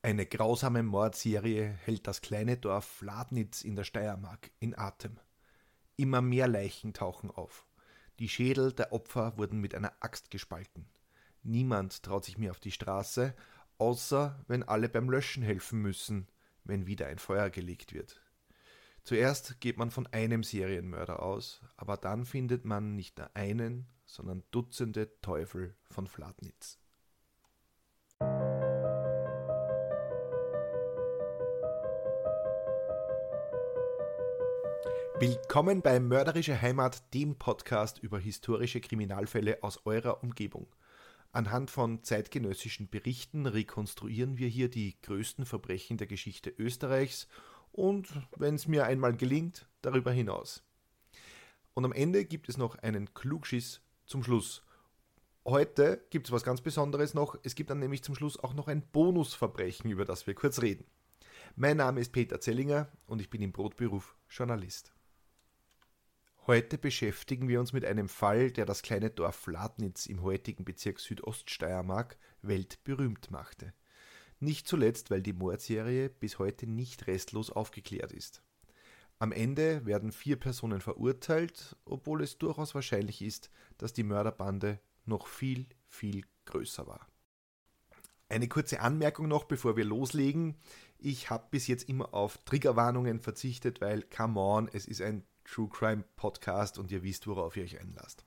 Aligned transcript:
Eine 0.00 0.26
grausame 0.26 0.84
Mordserie 0.84 1.66
hält 1.66 2.06
das 2.06 2.20
kleine 2.20 2.56
Dorf 2.56 3.02
Ladnitz 3.02 3.62
in 3.62 3.74
der 3.74 3.82
Steiermark 3.82 4.52
in 4.60 4.78
Atem. 4.78 5.18
Immer 5.96 6.22
mehr 6.22 6.46
Leichen 6.46 6.94
tauchen 6.94 7.32
auf. 7.32 7.66
Die 8.20 8.28
Schädel 8.28 8.72
der 8.72 8.92
Opfer 8.92 9.36
wurden 9.36 9.60
mit 9.60 9.74
einer 9.74 9.92
Axt 9.98 10.30
gespalten. 10.30 10.88
Niemand 11.42 12.04
traut 12.04 12.24
sich 12.24 12.38
mehr 12.38 12.52
auf 12.52 12.60
die 12.60 12.70
Straße, 12.70 13.34
außer 13.78 14.38
wenn 14.46 14.62
alle 14.62 14.88
beim 14.88 15.10
Löschen 15.10 15.42
helfen 15.42 15.82
müssen, 15.82 16.28
wenn 16.62 16.86
wieder 16.86 17.08
ein 17.08 17.18
Feuer 17.18 17.50
gelegt 17.50 17.92
wird. 17.92 18.22
Zuerst 19.02 19.60
geht 19.60 19.78
man 19.78 19.90
von 19.90 20.06
einem 20.08 20.44
Serienmörder 20.44 21.22
aus, 21.22 21.60
aber 21.76 21.96
dann 21.96 22.24
findet 22.24 22.64
man 22.64 22.94
nicht 22.94 23.18
nur 23.18 23.34
einen, 23.34 23.88
sondern 24.04 24.44
Dutzende 24.52 25.20
Teufel 25.22 25.74
von 25.90 26.06
Fladnitz. 26.06 26.78
Willkommen 35.20 35.82
bei 35.82 35.98
Mörderische 35.98 36.62
Heimat, 36.62 37.12
dem 37.12 37.34
Podcast 37.34 37.98
über 37.98 38.20
historische 38.20 38.80
Kriminalfälle 38.80 39.64
aus 39.64 39.84
eurer 39.84 40.22
Umgebung. 40.22 40.68
Anhand 41.32 41.72
von 41.72 42.04
zeitgenössischen 42.04 42.88
Berichten 42.88 43.46
rekonstruieren 43.46 44.38
wir 44.38 44.46
hier 44.46 44.70
die 44.70 44.96
größten 45.02 45.44
Verbrechen 45.44 45.96
der 45.96 46.06
Geschichte 46.06 46.50
Österreichs 46.56 47.26
und, 47.72 48.08
wenn 48.36 48.54
es 48.54 48.68
mir 48.68 48.86
einmal 48.86 49.16
gelingt, 49.16 49.66
darüber 49.82 50.12
hinaus. 50.12 50.62
Und 51.74 51.84
am 51.84 51.92
Ende 51.92 52.24
gibt 52.24 52.48
es 52.48 52.56
noch 52.56 52.76
einen 52.76 53.12
Klugschiss 53.12 53.80
zum 54.06 54.22
Schluss. 54.22 54.62
Heute 55.44 56.00
gibt 56.10 56.28
es 56.28 56.32
was 56.32 56.44
ganz 56.44 56.60
Besonderes 56.60 57.14
noch. 57.14 57.36
Es 57.42 57.56
gibt 57.56 57.70
dann 57.70 57.80
nämlich 57.80 58.04
zum 58.04 58.14
Schluss 58.14 58.38
auch 58.38 58.54
noch 58.54 58.68
ein 58.68 58.82
Bonusverbrechen, 58.92 59.90
über 59.90 60.04
das 60.04 60.28
wir 60.28 60.34
kurz 60.34 60.62
reden. 60.62 60.84
Mein 61.56 61.78
Name 61.78 62.00
ist 62.00 62.12
Peter 62.12 62.40
Zellinger 62.40 62.88
und 63.06 63.20
ich 63.20 63.30
bin 63.30 63.42
im 63.42 63.50
Brotberuf 63.50 64.14
Journalist. 64.30 64.92
Heute 66.48 66.78
beschäftigen 66.78 67.46
wir 67.46 67.60
uns 67.60 67.74
mit 67.74 67.84
einem 67.84 68.08
Fall, 68.08 68.50
der 68.50 68.64
das 68.64 68.80
kleine 68.80 69.10
Dorf 69.10 69.46
Ladnitz 69.48 70.06
im 70.06 70.22
heutigen 70.22 70.64
Bezirk 70.64 70.98
Südoststeiermark 70.98 72.16
weltberühmt 72.40 73.30
machte. 73.30 73.74
Nicht 74.40 74.66
zuletzt, 74.66 75.10
weil 75.10 75.20
die 75.20 75.34
Mordserie 75.34 76.08
bis 76.08 76.38
heute 76.38 76.66
nicht 76.66 77.06
restlos 77.06 77.50
aufgeklärt 77.50 78.12
ist. 78.12 78.42
Am 79.18 79.30
Ende 79.30 79.84
werden 79.84 80.10
vier 80.10 80.40
Personen 80.40 80.80
verurteilt, 80.80 81.76
obwohl 81.84 82.22
es 82.22 82.38
durchaus 82.38 82.74
wahrscheinlich 82.74 83.20
ist, 83.20 83.50
dass 83.76 83.92
die 83.92 84.04
Mörderbande 84.04 84.80
noch 85.04 85.26
viel, 85.26 85.66
viel 85.86 86.24
größer 86.46 86.86
war. 86.86 87.06
Eine 88.30 88.48
kurze 88.48 88.80
Anmerkung 88.80 89.28
noch, 89.28 89.44
bevor 89.44 89.76
wir 89.76 89.84
loslegen. 89.84 90.56
Ich 90.96 91.28
habe 91.28 91.48
bis 91.50 91.66
jetzt 91.66 91.90
immer 91.90 92.14
auf 92.14 92.38
Triggerwarnungen 92.46 93.20
verzichtet, 93.20 93.82
weil, 93.82 94.00
come 94.00 94.40
on, 94.40 94.70
es 94.72 94.86
ist 94.86 95.02
ein 95.02 95.26
True 95.50 95.68
Crime 95.68 96.04
Podcast 96.16 96.78
und 96.78 96.92
ihr 96.92 97.02
wisst, 97.02 97.26
worauf 97.26 97.56
ihr 97.56 97.64
euch 97.64 97.80
einlasst. 97.80 98.24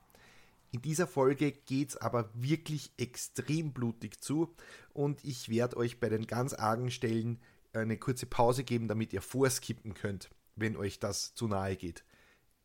In 0.72 0.82
dieser 0.82 1.06
Folge 1.06 1.52
geht 1.52 1.90
es 1.90 1.96
aber 1.96 2.30
wirklich 2.34 2.92
extrem 2.96 3.72
blutig 3.72 4.20
zu 4.20 4.54
und 4.92 5.22
ich 5.24 5.48
werde 5.48 5.76
euch 5.76 6.00
bei 6.00 6.08
den 6.08 6.26
ganz 6.26 6.54
argen 6.54 6.90
Stellen 6.90 7.38
eine 7.74 7.98
kurze 7.98 8.26
Pause 8.26 8.64
geben, 8.64 8.88
damit 8.88 9.12
ihr 9.12 9.22
vorskippen 9.22 9.94
könnt, 9.94 10.30
wenn 10.56 10.76
euch 10.76 10.98
das 10.98 11.34
zu 11.34 11.46
nahe 11.46 11.76
geht. 11.76 12.04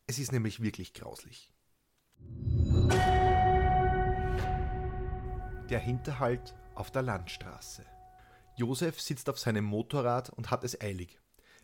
Es 0.06 0.18
ist 0.18 0.32
nämlich 0.32 0.62
wirklich 0.62 0.94
grauslich. 0.94 1.52
Der 5.68 5.78
Hinterhalt 5.78 6.54
auf 6.74 6.90
der 6.90 7.02
Landstraße. 7.02 7.84
Josef 8.56 9.00
sitzt 9.00 9.28
auf 9.28 9.38
seinem 9.38 9.64
Motorrad 9.64 10.30
und 10.30 10.50
hat 10.50 10.64
es 10.64 10.80
eilig. 10.80 11.20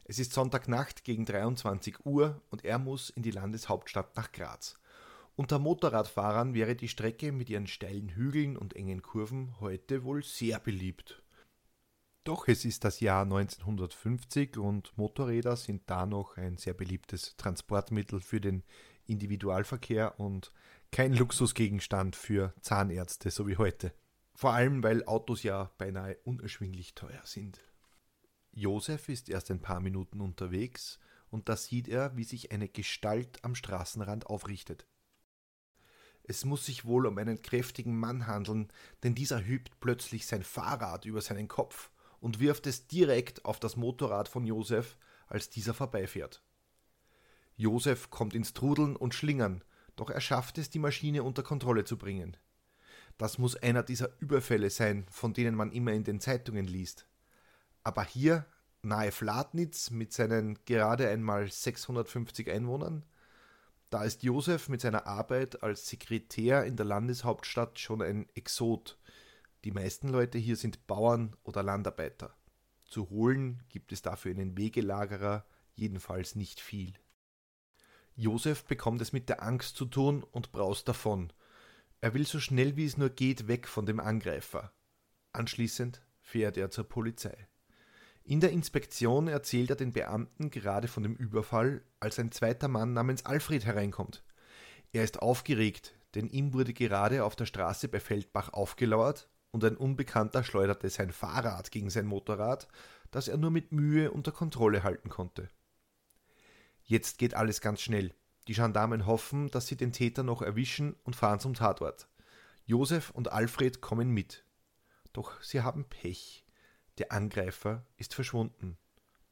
Es 0.06 0.19
ist 0.19 0.34
Sonntagnacht 0.34 1.02
gegen 1.05 1.24
23 1.24 2.05
Uhr 2.05 2.42
und 2.50 2.62
er 2.62 2.78
muss 2.78 3.08
in 3.08 3.22
die 3.22 3.30
Landeshauptstadt 3.30 4.14
nach 4.16 4.33
Graz. 4.33 4.78
Unter 5.34 5.59
Motorradfahrern 5.59 6.53
wäre 6.53 6.76
die 6.76 6.88
Strecke 6.88 7.32
mit 7.32 7.48
ihren 7.48 7.66
steilen 7.66 8.10
Hügeln 8.10 8.59
und 8.59 8.76
engen 8.76 9.00
Kurven 9.00 9.59
heute 9.60 10.04
wohl 10.04 10.22
sehr 10.22 10.60
beliebt. 10.60 11.22
Doch 12.22 12.48
es 12.48 12.66
ist 12.66 12.84
das 12.84 13.00
Jahr 13.00 13.22
1950 13.22 14.59
und 14.59 14.97
Motorräder 14.98 15.56
sind 15.56 15.82
da 15.87 16.04
noch 16.04 16.37
ein 16.37 16.59
sehr 16.59 16.75
beliebtes 16.75 17.37
Transportmittel 17.37 18.20
für 18.20 18.43
den 18.43 18.62
Individualverkehr 19.06 20.20
und 20.20 20.53
kein 20.93 21.14
Luxusgegenstand 21.14 22.14
für 22.14 22.53
Zahnärzte 22.60 23.31
so 23.31 23.48
wie 23.48 23.56
heute. 23.56 23.93
Vor 24.34 24.53
allem, 24.53 24.82
weil 24.82 25.04
Autos 25.06 25.43
ja 25.43 25.70
beinahe 25.78 26.19
unerschwinglich 26.25 26.94
teuer 26.94 27.22
sind. 27.25 27.60
Josef 28.56 29.09
ist 29.09 29.28
erst 29.28 29.50
ein 29.50 29.60
paar 29.60 29.81
Minuten 29.81 30.20
unterwegs, 30.20 31.00
und 31.28 31.48
da 31.48 31.56
sieht 31.56 31.88
er, 31.88 32.16
wie 32.16 32.22
sich 32.22 32.53
eine 32.53 32.69
Gestalt 32.69 33.42
am 33.42 33.56
Straßenrand 33.56 34.26
aufrichtet. 34.26 34.87
Es 36.22 36.44
muss 36.44 36.64
sich 36.64 36.84
wohl 36.84 37.06
um 37.06 37.19
einen 37.19 37.43
kräftigen 37.43 37.98
Mann 37.98 38.28
handeln, 38.28 38.69
denn 39.03 39.16
dieser 39.16 39.44
hübt 39.44 39.81
plötzlich 39.81 40.26
sein 40.26 40.44
Fahrrad 40.44 41.04
über 41.04 41.20
seinen 41.20 41.48
Kopf 41.48 41.91
und 42.20 42.38
wirft 42.38 42.69
es 42.69 42.87
direkt 42.87 43.44
auf 43.44 43.59
das 43.59 43.75
Motorrad 43.75 44.28
von 44.28 44.47
Josef, 44.47 44.97
als 45.26 45.50
dieser 45.50 45.75
vorbeifährt. 45.75 46.41
Josef 47.56 48.10
kommt 48.10 48.34
ins 48.34 48.54
Trudeln 48.54 48.94
und 48.94 49.14
Schlingern, 49.14 49.64
doch 49.97 50.10
er 50.10 50.20
schafft 50.20 50.59
es, 50.59 50.70
die 50.70 50.78
Maschine 50.78 51.25
unter 51.25 51.43
Kontrolle 51.43 51.84
zu 51.84 51.98
bringen. 51.98 52.37
Das 53.19 53.38
muss 53.38 53.56
einer 53.56 53.82
dieser 53.82 54.10
Überfälle 54.20 54.70
sein, 54.70 55.06
von 55.10 55.34
denen 55.34 55.56
man 55.56 55.72
immer 55.72 55.93
in 55.93 56.04
den 56.04 56.20
Zeitungen 56.20 56.66
liest. 56.66 57.06
Aber 57.84 58.05
hier, 58.05 58.47
nahe 58.83 59.12
Flatnitz 59.12 59.91
mit 59.91 60.12
seinen 60.12 60.59
gerade 60.65 61.09
einmal 61.09 61.50
650 61.50 62.50
Einwohnern, 62.50 63.05
da 63.91 64.03
ist 64.03 64.25
Josef 64.25 64.69
mit 64.69 64.81
seiner 64.81 65.06
Arbeit 65.06 65.62
als 65.62 65.87
Sekretär 65.87 66.65
in 66.65 66.75
der 66.77 66.84
Landeshauptstadt 66.87 67.78
schon 67.78 68.03
ein 68.03 68.28
Exot. 68.34 68.99
Die 69.62 69.71
meisten 69.71 70.09
Leute 70.09 70.37
hier 70.37 70.56
sind 70.56 70.89
Bauern 70.89 71.37
oder 71.44 71.62
Landarbeiter. 71.62 72.34
Zu 72.87 73.09
holen 73.11 73.62
gibt 73.69 73.93
es 73.93 74.03
dafür 74.03 74.33
einen 74.33 74.56
Wegelagerer 74.56 75.47
jedenfalls 75.75 76.34
nicht 76.34 76.61
viel. 76.61 76.94
Josef 78.17 78.65
bekommt 78.65 79.00
es 79.00 79.12
mit 79.12 79.28
der 79.28 79.44
Angst 79.44 79.77
zu 79.77 79.84
tun 79.84 80.25
und 80.25 80.50
braust 80.50 80.89
davon. 80.89 81.33
Er 82.00 82.15
will 82.15 82.27
so 82.27 82.41
schnell 82.41 82.77
wie 82.77 82.87
es 82.87 82.97
nur 82.97 83.11
geht 83.11 83.47
weg 83.47 83.69
von 83.69 83.87
dem 83.87 84.00
Angreifer. 84.00 84.73
Anschließend 85.33 86.03
fährt 86.21 86.56
er 86.56 86.71
zur 86.71 86.89
Polizei. 86.89 87.49
In 88.27 88.41
der 88.41 88.53
Inspektion 88.53 89.29
erzählt 89.29 89.69
er 89.69 89.77
den 89.77 89.93
Beamten 89.93 90.51
gerade 90.51 90.89
von 90.89 91.03
dem 91.03 91.15
Überfall, 91.15 91.83
als 92.01 92.19
ein 92.19 92.33
zweiter 92.33 92.69
Mann 92.69 92.95
namens 92.95 93.27
Alfred 93.27 93.67
hereinkommt. 93.67 94.25
Er 94.93 95.05
ist 95.05 95.21
aufgeregt, 95.21 95.95
denn 96.15 96.29
ihm 96.29 96.55
wurde 96.55 96.73
gerade 96.73 97.25
auf 97.25 97.37
der 97.37 97.45
Straße 97.45 97.89
bei 97.89 98.01
Feldbach 98.01 98.55
aufgelauert 98.55 99.29
und 99.51 99.62
ein 99.62 99.77
Unbekannter 99.77 100.43
schleuderte 100.43 100.89
sein 100.89 101.12
Fahrrad 101.12 101.71
gegen 101.71 101.91
sein 101.91 102.07
Motorrad, 102.07 102.67
das 103.11 103.29
er 103.29 103.37
nur 103.37 103.51
mit 103.51 103.73
Mühe 103.73 104.11
unter 104.11 104.33
Kontrolle 104.33 104.85
halten 104.85 105.11
konnte. 105.11 105.51
Jetzt 106.83 107.19
geht 107.19 107.35
alles 107.35 107.61
ganz 107.61 107.83
schnell. 107.83 108.15
Die 108.49 108.55
Gendarmen 108.55 109.06
hoffen, 109.06 109.51
dass 109.51 109.67
sie 109.67 109.77
den 109.77 109.93
Täter 109.93 110.23
noch 110.23 110.41
erwischen 110.41 110.97
und 111.05 111.15
fahren 111.15 111.41
zum 111.41 111.53
Tatort. 111.53 112.09
Josef 112.65 113.11
und 113.11 113.33
Alfred 113.33 113.83
kommen 113.83 114.11
mit. 114.11 114.45
Doch 115.12 115.43
sie 115.43 115.61
haben 115.61 115.85
Pech. 115.85 116.44
Der 116.99 117.12
Angreifer 117.12 117.84
ist 117.97 118.15
verschwunden. 118.15 118.78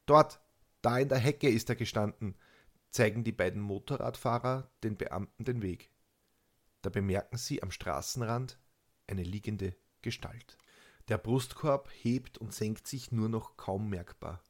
Dort, 0.05 0.41
da 0.81 0.97
in 0.97 1.09
der 1.09 1.17
Hecke 1.17 1.49
ist 1.49 1.69
er 1.69 1.75
gestanden, 1.75 2.35
zeigen 2.89 3.23
die 3.23 3.31
beiden 3.31 3.61
Motorradfahrer 3.61 4.69
den 4.83 4.97
Beamten 4.97 5.45
den 5.45 5.61
Weg. 5.61 5.89
Da 6.81 6.89
bemerken 6.89 7.37
sie 7.37 7.63
am 7.63 7.71
Straßenrand 7.71 8.59
eine 9.07 9.23
liegende 9.23 9.75
Gestalt. 10.01 10.57
Der 11.07 11.17
Brustkorb 11.17 11.89
hebt 11.91 12.37
und 12.37 12.53
senkt 12.53 12.87
sich 12.87 13.11
nur 13.11 13.29
noch 13.29 13.57
kaum 13.57 13.89
merkbar. 13.89 14.41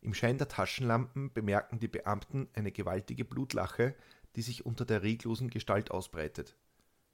Im 0.00 0.14
Schein 0.14 0.38
der 0.38 0.48
Taschenlampen 0.48 1.32
bemerken 1.32 1.80
die 1.80 1.88
Beamten 1.88 2.48
eine 2.54 2.70
gewaltige 2.70 3.24
Blutlache, 3.24 3.94
die 4.36 4.42
sich 4.42 4.66
unter 4.66 4.84
der 4.84 5.02
reglosen 5.02 5.50
Gestalt 5.50 5.90
ausbreitet. 5.90 6.56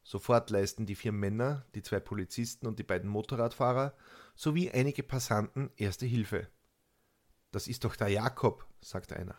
Sofort 0.05 0.51
leisten 0.51 0.85
die 0.85 0.95
vier 0.95 1.13
Männer, 1.13 1.65
die 1.75 1.83
zwei 1.83 1.99
Polizisten 1.99 2.67
und 2.67 2.79
die 2.79 2.85
beiden 2.85 3.09
Motorradfahrer 3.09 3.97
sowie 4.37 4.71
einige 4.71 5.03
Passanten 5.03 5.71
erste 5.77 6.05
Hilfe. 6.05 6.47
Das 7.51 7.67
ist 7.67 7.85
doch 7.85 7.97
der 7.97 8.09
Jakob, 8.09 8.67
sagt 8.81 9.13
einer. 9.15 9.39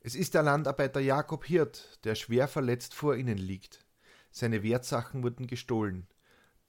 Es 0.00 0.14
ist 0.14 0.32
der 0.32 0.42
Landarbeiter 0.42 1.00
Jakob 1.00 1.44
Hirt, 1.44 2.00
der 2.04 2.14
schwer 2.14 2.48
verletzt 2.48 2.94
vor 2.94 3.16
ihnen 3.16 3.36
liegt. 3.36 3.84
Seine 4.30 4.62
Wertsachen 4.62 5.22
wurden 5.22 5.46
gestohlen. 5.46 6.08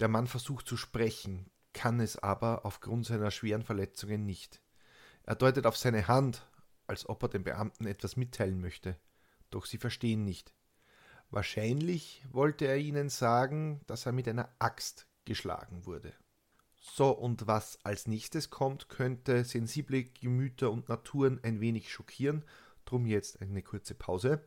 Der 0.02 0.10
Mann 0.10 0.28
versucht 0.28 0.68
zu 0.68 0.76
sprechen, 0.76 1.50
kann 1.74 2.02
es 2.02 2.18
aber 2.18 2.66
aufgrund 2.66 3.06
seiner 3.06 3.32
schweren 3.32 3.64
Verletzungen 3.64 4.26
nicht. 4.26 4.62
Er 5.24 5.36
deutet 5.36 5.66
auf 5.66 5.78
seine 5.78 6.10
Hand, 6.10 6.46
als 6.88 7.08
ob 7.08 7.24
er 7.24 7.30
den 7.30 7.46
Beamten 7.46 7.86
etwas 7.86 8.18
mitteilen 8.18 8.60
möchte. 8.60 9.00
Doch 9.50 9.66
sie 9.66 9.78
verstehen 9.78 10.26
nicht. 10.26 10.54
Wahrscheinlich 11.32 12.26
wollte 12.30 12.66
er 12.66 12.78
ihnen 12.78 13.08
sagen, 13.08 13.80
dass 13.88 14.06
er 14.06 14.12
mit 14.12 14.28
einer 14.28 14.54
Axt 14.60 15.08
geschlagen 15.24 15.86
wurde. 15.86 16.14
So, 16.82 17.12
und 17.12 17.48
was 17.48 17.80
als 17.86 18.06
nächstes 18.06 18.50
kommt, 18.50 18.90
könnte 18.90 19.46
sensible 19.46 20.04
Gemüter 20.04 20.72
und 20.72 20.90
Naturen 20.90 21.40
ein 21.42 21.62
wenig 21.62 21.90
schockieren. 21.90 22.44
Drum 22.84 23.06
jetzt 23.06 23.42
eine 23.42 23.62
kurze 23.62 23.96
Pause. 23.96 24.46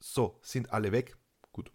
So, 0.00 0.40
sind 0.42 0.72
alle 0.72 0.90
weg. 0.90 1.16
Gut. 1.52 1.70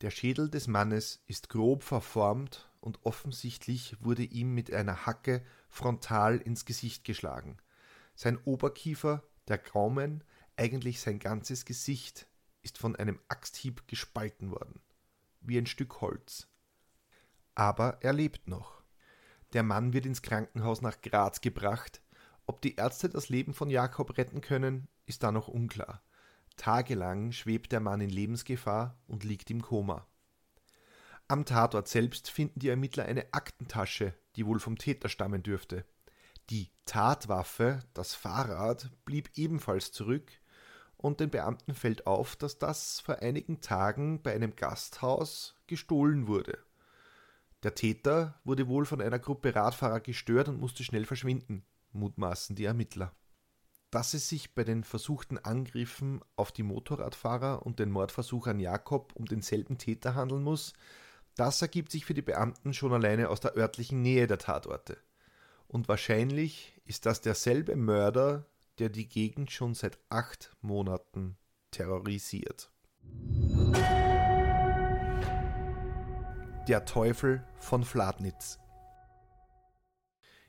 Der 0.00 0.12
Schädel 0.12 0.48
des 0.48 0.68
Mannes 0.68 1.24
ist 1.26 1.48
grob 1.48 1.82
verformt 1.82 2.70
und 2.80 3.04
offensichtlich 3.04 3.96
wurde 4.00 4.22
ihm 4.22 4.54
mit 4.54 4.72
einer 4.72 5.06
Hacke 5.06 5.44
frontal 5.68 6.36
ins 6.38 6.66
Gesicht 6.66 7.02
geschlagen. 7.02 7.56
Sein 8.20 8.36
Oberkiefer, 8.38 9.22
der 9.46 9.58
Gaumen, 9.58 10.24
eigentlich 10.56 11.00
sein 11.00 11.20
ganzes 11.20 11.64
Gesicht 11.64 12.26
ist 12.62 12.76
von 12.76 12.96
einem 12.96 13.20
Axthieb 13.28 13.86
gespalten 13.86 14.50
worden, 14.50 14.80
wie 15.40 15.56
ein 15.56 15.66
Stück 15.66 16.00
Holz. 16.00 16.48
Aber 17.54 17.98
er 18.00 18.12
lebt 18.12 18.48
noch. 18.48 18.82
Der 19.52 19.62
Mann 19.62 19.92
wird 19.92 20.04
ins 20.04 20.20
Krankenhaus 20.20 20.82
nach 20.82 21.00
Graz 21.00 21.40
gebracht. 21.42 22.02
Ob 22.44 22.60
die 22.60 22.74
Ärzte 22.74 23.08
das 23.08 23.28
Leben 23.28 23.54
von 23.54 23.70
Jakob 23.70 24.18
retten 24.18 24.40
können, 24.40 24.88
ist 25.06 25.22
da 25.22 25.30
noch 25.30 25.46
unklar. 25.46 26.02
Tagelang 26.56 27.30
schwebt 27.30 27.70
der 27.70 27.78
Mann 27.78 28.00
in 28.00 28.10
Lebensgefahr 28.10 28.98
und 29.06 29.22
liegt 29.22 29.48
im 29.48 29.62
Koma. 29.62 30.08
Am 31.28 31.44
Tatort 31.44 31.86
selbst 31.86 32.32
finden 32.32 32.58
die 32.58 32.68
Ermittler 32.68 33.04
eine 33.04 33.32
Aktentasche, 33.32 34.12
die 34.34 34.44
wohl 34.44 34.58
vom 34.58 34.76
Täter 34.76 35.08
stammen 35.08 35.44
dürfte. 35.44 35.84
Die 36.50 36.70
Tatwaffe, 36.86 37.80
das 37.92 38.14
Fahrrad, 38.14 38.90
blieb 39.04 39.30
ebenfalls 39.34 39.92
zurück, 39.92 40.30
und 40.96 41.20
den 41.20 41.30
Beamten 41.30 41.74
fällt 41.74 42.06
auf, 42.06 42.34
dass 42.36 42.58
das 42.58 43.00
vor 43.00 43.20
einigen 43.20 43.60
Tagen 43.60 44.20
bei 44.22 44.34
einem 44.34 44.56
Gasthaus 44.56 45.54
gestohlen 45.66 46.26
wurde. 46.26 46.58
Der 47.62 47.74
Täter 47.74 48.40
wurde 48.44 48.66
wohl 48.66 48.84
von 48.84 49.00
einer 49.00 49.18
Gruppe 49.18 49.54
Radfahrer 49.54 50.00
gestört 50.00 50.48
und 50.48 50.58
musste 50.58 50.84
schnell 50.84 51.04
verschwinden, 51.04 51.64
mutmaßen 51.92 52.56
die 52.56 52.64
Ermittler. 52.64 53.12
Dass 53.90 54.14
es 54.14 54.28
sich 54.28 54.54
bei 54.54 54.64
den 54.64 54.84
versuchten 54.84 55.38
Angriffen 55.38 56.20
auf 56.36 56.50
die 56.50 56.62
Motorradfahrer 56.62 57.64
und 57.64 57.78
den 57.78 57.90
Mordversuch 57.90 58.46
an 58.46 58.60
Jakob 58.60 59.12
um 59.14 59.24
denselben 59.24 59.78
Täter 59.78 60.14
handeln 60.14 60.42
muss, 60.42 60.72
das 61.36 61.62
ergibt 61.62 61.92
sich 61.92 62.04
für 62.04 62.14
die 62.14 62.22
Beamten 62.22 62.74
schon 62.74 62.92
alleine 62.92 63.28
aus 63.28 63.40
der 63.40 63.56
örtlichen 63.56 64.02
Nähe 64.02 64.26
der 64.26 64.38
Tatorte. 64.38 64.98
Und 65.68 65.86
wahrscheinlich 65.86 66.80
ist 66.86 67.04
das 67.04 67.20
derselbe 67.20 67.76
Mörder, 67.76 68.46
der 68.78 68.88
die 68.88 69.06
Gegend 69.06 69.50
schon 69.50 69.74
seit 69.74 69.98
acht 70.08 70.56
Monaten 70.62 71.36
terrorisiert. 71.70 72.70
Der 76.68 76.84
Teufel 76.86 77.44
von 77.58 77.84
Fladnitz 77.84 78.58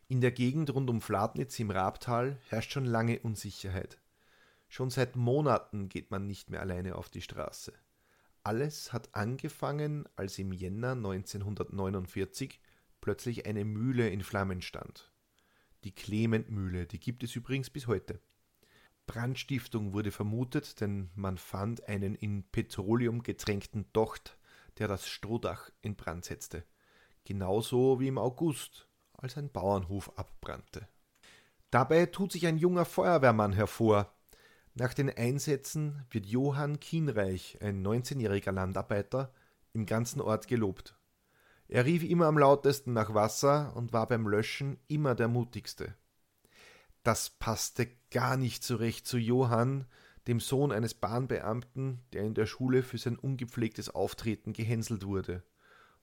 In 0.07 0.21
der 0.21 0.31
Gegend 0.31 0.73
rund 0.73 0.89
um 0.89 1.01
Fladnitz 1.01 1.59
im 1.59 1.69
Rabtal 1.69 2.37
herrscht 2.47 2.71
schon 2.71 2.85
lange 2.85 3.19
Unsicherheit. 3.19 3.99
Schon 4.69 4.89
seit 4.89 5.17
Monaten 5.17 5.89
geht 5.89 6.11
man 6.11 6.27
nicht 6.27 6.49
mehr 6.49 6.61
alleine 6.61 6.95
auf 6.95 7.09
die 7.09 7.21
Straße. 7.21 7.73
Alles 8.43 8.93
hat 8.93 9.13
angefangen, 9.13 10.07
als 10.15 10.39
im 10.39 10.53
Jänner 10.53 10.91
1949 10.91 12.61
plötzlich 13.01 13.45
eine 13.45 13.65
Mühle 13.65 14.09
in 14.09 14.23
Flammen 14.23 14.61
stand. 14.61 15.08
Die 15.83 15.93
Clement-Mühle, 15.93 16.87
die 16.87 16.99
gibt 16.99 17.23
es 17.23 17.35
übrigens 17.35 17.69
bis 17.69 17.87
heute. 17.87 18.19
Brandstiftung 19.07 19.93
wurde 19.93 20.11
vermutet, 20.11 20.81
denn 20.81 21.09
man 21.15 21.37
fand 21.37 21.87
einen 21.87 22.15
in 22.15 22.43
Petroleum 22.43 23.23
getränkten 23.23 23.85
Docht, 23.93 24.37
der 24.77 24.87
das 24.87 25.07
Strohdach 25.07 25.71
in 25.81 25.95
Brand 25.95 26.25
setzte. 26.25 26.63
Genauso 27.23 27.99
wie 27.99 28.07
im 28.07 28.17
August, 28.17 28.87
als 29.13 29.37
ein 29.37 29.51
Bauernhof 29.51 30.17
abbrannte. 30.17 30.87
Dabei 31.71 32.07
tut 32.07 32.31
sich 32.31 32.45
ein 32.45 32.57
junger 32.57 32.85
Feuerwehrmann 32.85 33.53
hervor. 33.53 34.13
Nach 34.75 34.93
den 34.93 35.09
Einsätzen 35.09 36.05
wird 36.11 36.25
Johann 36.25 36.79
Kienreich, 36.79 37.57
ein 37.61 37.85
19-jähriger 37.85 38.51
Landarbeiter, 38.51 39.33
im 39.73 39.85
ganzen 39.85 40.19
Ort 40.21 40.47
gelobt. 40.47 40.98
Er 41.69 41.85
rief 41.85 42.03
immer 42.03 42.25
am 42.25 42.39
lautesten 42.39 42.93
nach 42.93 43.13
Wasser 43.13 43.75
und 43.75 43.93
war 43.93 44.07
beim 44.07 44.27
Löschen 44.27 44.79
immer 44.87 45.13
der 45.13 45.27
mutigste. 45.27 45.93
Das 47.03 47.29
passte 47.29 47.87
gar 48.09 48.37
nicht 48.37 48.63
so 48.63 48.75
recht 48.75 49.05
zu 49.05 49.19
Johann, 49.19 49.85
dem 50.27 50.39
Sohn 50.39 50.71
eines 50.71 50.95
Bahnbeamten, 50.95 52.01
der 52.11 52.23
in 52.23 52.33
der 52.33 52.47
Schule 52.47 52.81
für 52.81 52.97
sein 52.97 53.19
ungepflegtes 53.19 53.91
Auftreten 53.91 54.51
gehänselt 54.51 55.05
wurde. 55.05 55.43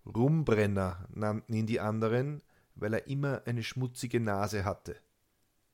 Rumbrenner 0.07 1.09
nannten 1.13 1.53
ihn 1.53 1.67
die 1.67 1.81
anderen, 1.81 2.43
weil 2.77 2.95
er 2.95 3.09
immer 3.09 3.43
eine 3.45 3.65
schmutzige 3.65 4.21
Nase 4.21 4.65
hatte. 4.65 4.97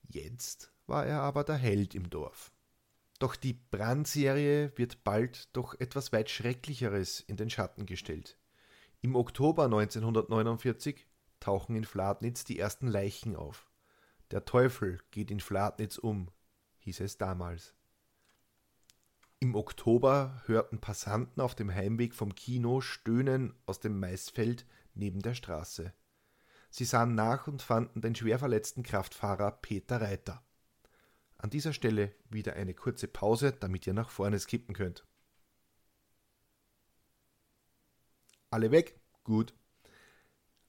Jetzt 0.08 0.72
war 0.86 1.04
er 1.04 1.20
aber 1.20 1.44
der 1.44 1.56
Held 1.56 1.94
im 1.94 2.08
Dorf. 2.08 2.50
Doch 3.18 3.36
die 3.36 3.52
Brandserie 3.52 4.72
wird 4.76 5.04
bald 5.04 5.54
durch 5.54 5.76
etwas 5.80 6.12
weit 6.12 6.30
Schrecklicheres 6.30 7.20
in 7.20 7.36
den 7.36 7.50
Schatten 7.50 7.84
gestellt. 7.84 8.38
Im 9.04 9.16
Oktober 9.16 9.64
1949 9.64 11.08
tauchen 11.40 11.74
in 11.74 11.84
Fladnitz 11.84 12.44
die 12.44 12.60
ersten 12.60 12.86
Leichen 12.86 13.34
auf. 13.34 13.68
Der 14.30 14.44
Teufel 14.44 15.00
geht 15.10 15.32
in 15.32 15.40
Fladnitz 15.40 15.98
um, 15.98 16.30
hieß 16.78 17.00
es 17.00 17.18
damals. 17.18 17.74
Im 19.40 19.56
Oktober 19.56 20.40
hörten 20.46 20.78
Passanten 20.78 21.42
auf 21.42 21.56
dem 21.56 21.74
Heimweg 21.74 22.14
vom 22.14 22.36
Kino 22.36 22.80
Stöhnen 22.80 23.54
aus 23.66 23.80
dem 23.80 23.98
Maisfeld 23.98 24.66
neben 24.94 25.18
der 25.18 25.34
Straße. 25.34 25.92
Sie 26.70 26.84
sahen 26.84 27.16
nach 27.16 27.48
und 27.48 27.60
fanden 27.60 28.02
den 28.02 28.14
schwer 28.14 28.38
verletzten 28.38 28.84
Kraftfahrer 28.84 29.50
Peter 29.50 30.00
Reiter. 30.00 30.44
An 31.38 31.50
dieser 31.50 31.72
Stelle 31.72 32.14
wieder 32.30 32.52
eine 32.52 32.72
kurze 32.72 33.08
Pause, 33.08 33.50
damit 33.50 33.84
ihr 33.84 33.94
nach 33.94 34.10
vorne 34.10 34.38
skippen 34.38 34.76
könnt. 34.76 35.04
Alle 38.52 38.70
weg? 38.70 39.00
Gut. 39.24 39.54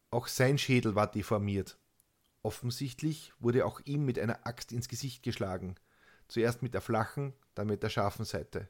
Auch 0.10 0.28
sein 0.28 0.58
Schädel 0.58 0.96
war 0.96 1.12
deformiert. 1.12 1.78
Offensichtlich 2.42 3.34
wurde 3.40 3.66
auch 3.66 3.82
ihm 3.84 4.06
mit 4.06 4.18
einer 4.18 4.48
Axt 4.48 4.72
ins 4.72 4.88
Gesicht 4.88 5.22
geschlagen. 5.22 5.76
Zuerst 6.30 6.62
mit 6.62 6.74
der 6.74 6.82
flachen, 6.82 7.34
dann 7.56 7.68
mit 7.68 7.84
der 7.84 7.90
scharfen 7.90 8.24
Seite. 8.24 8.70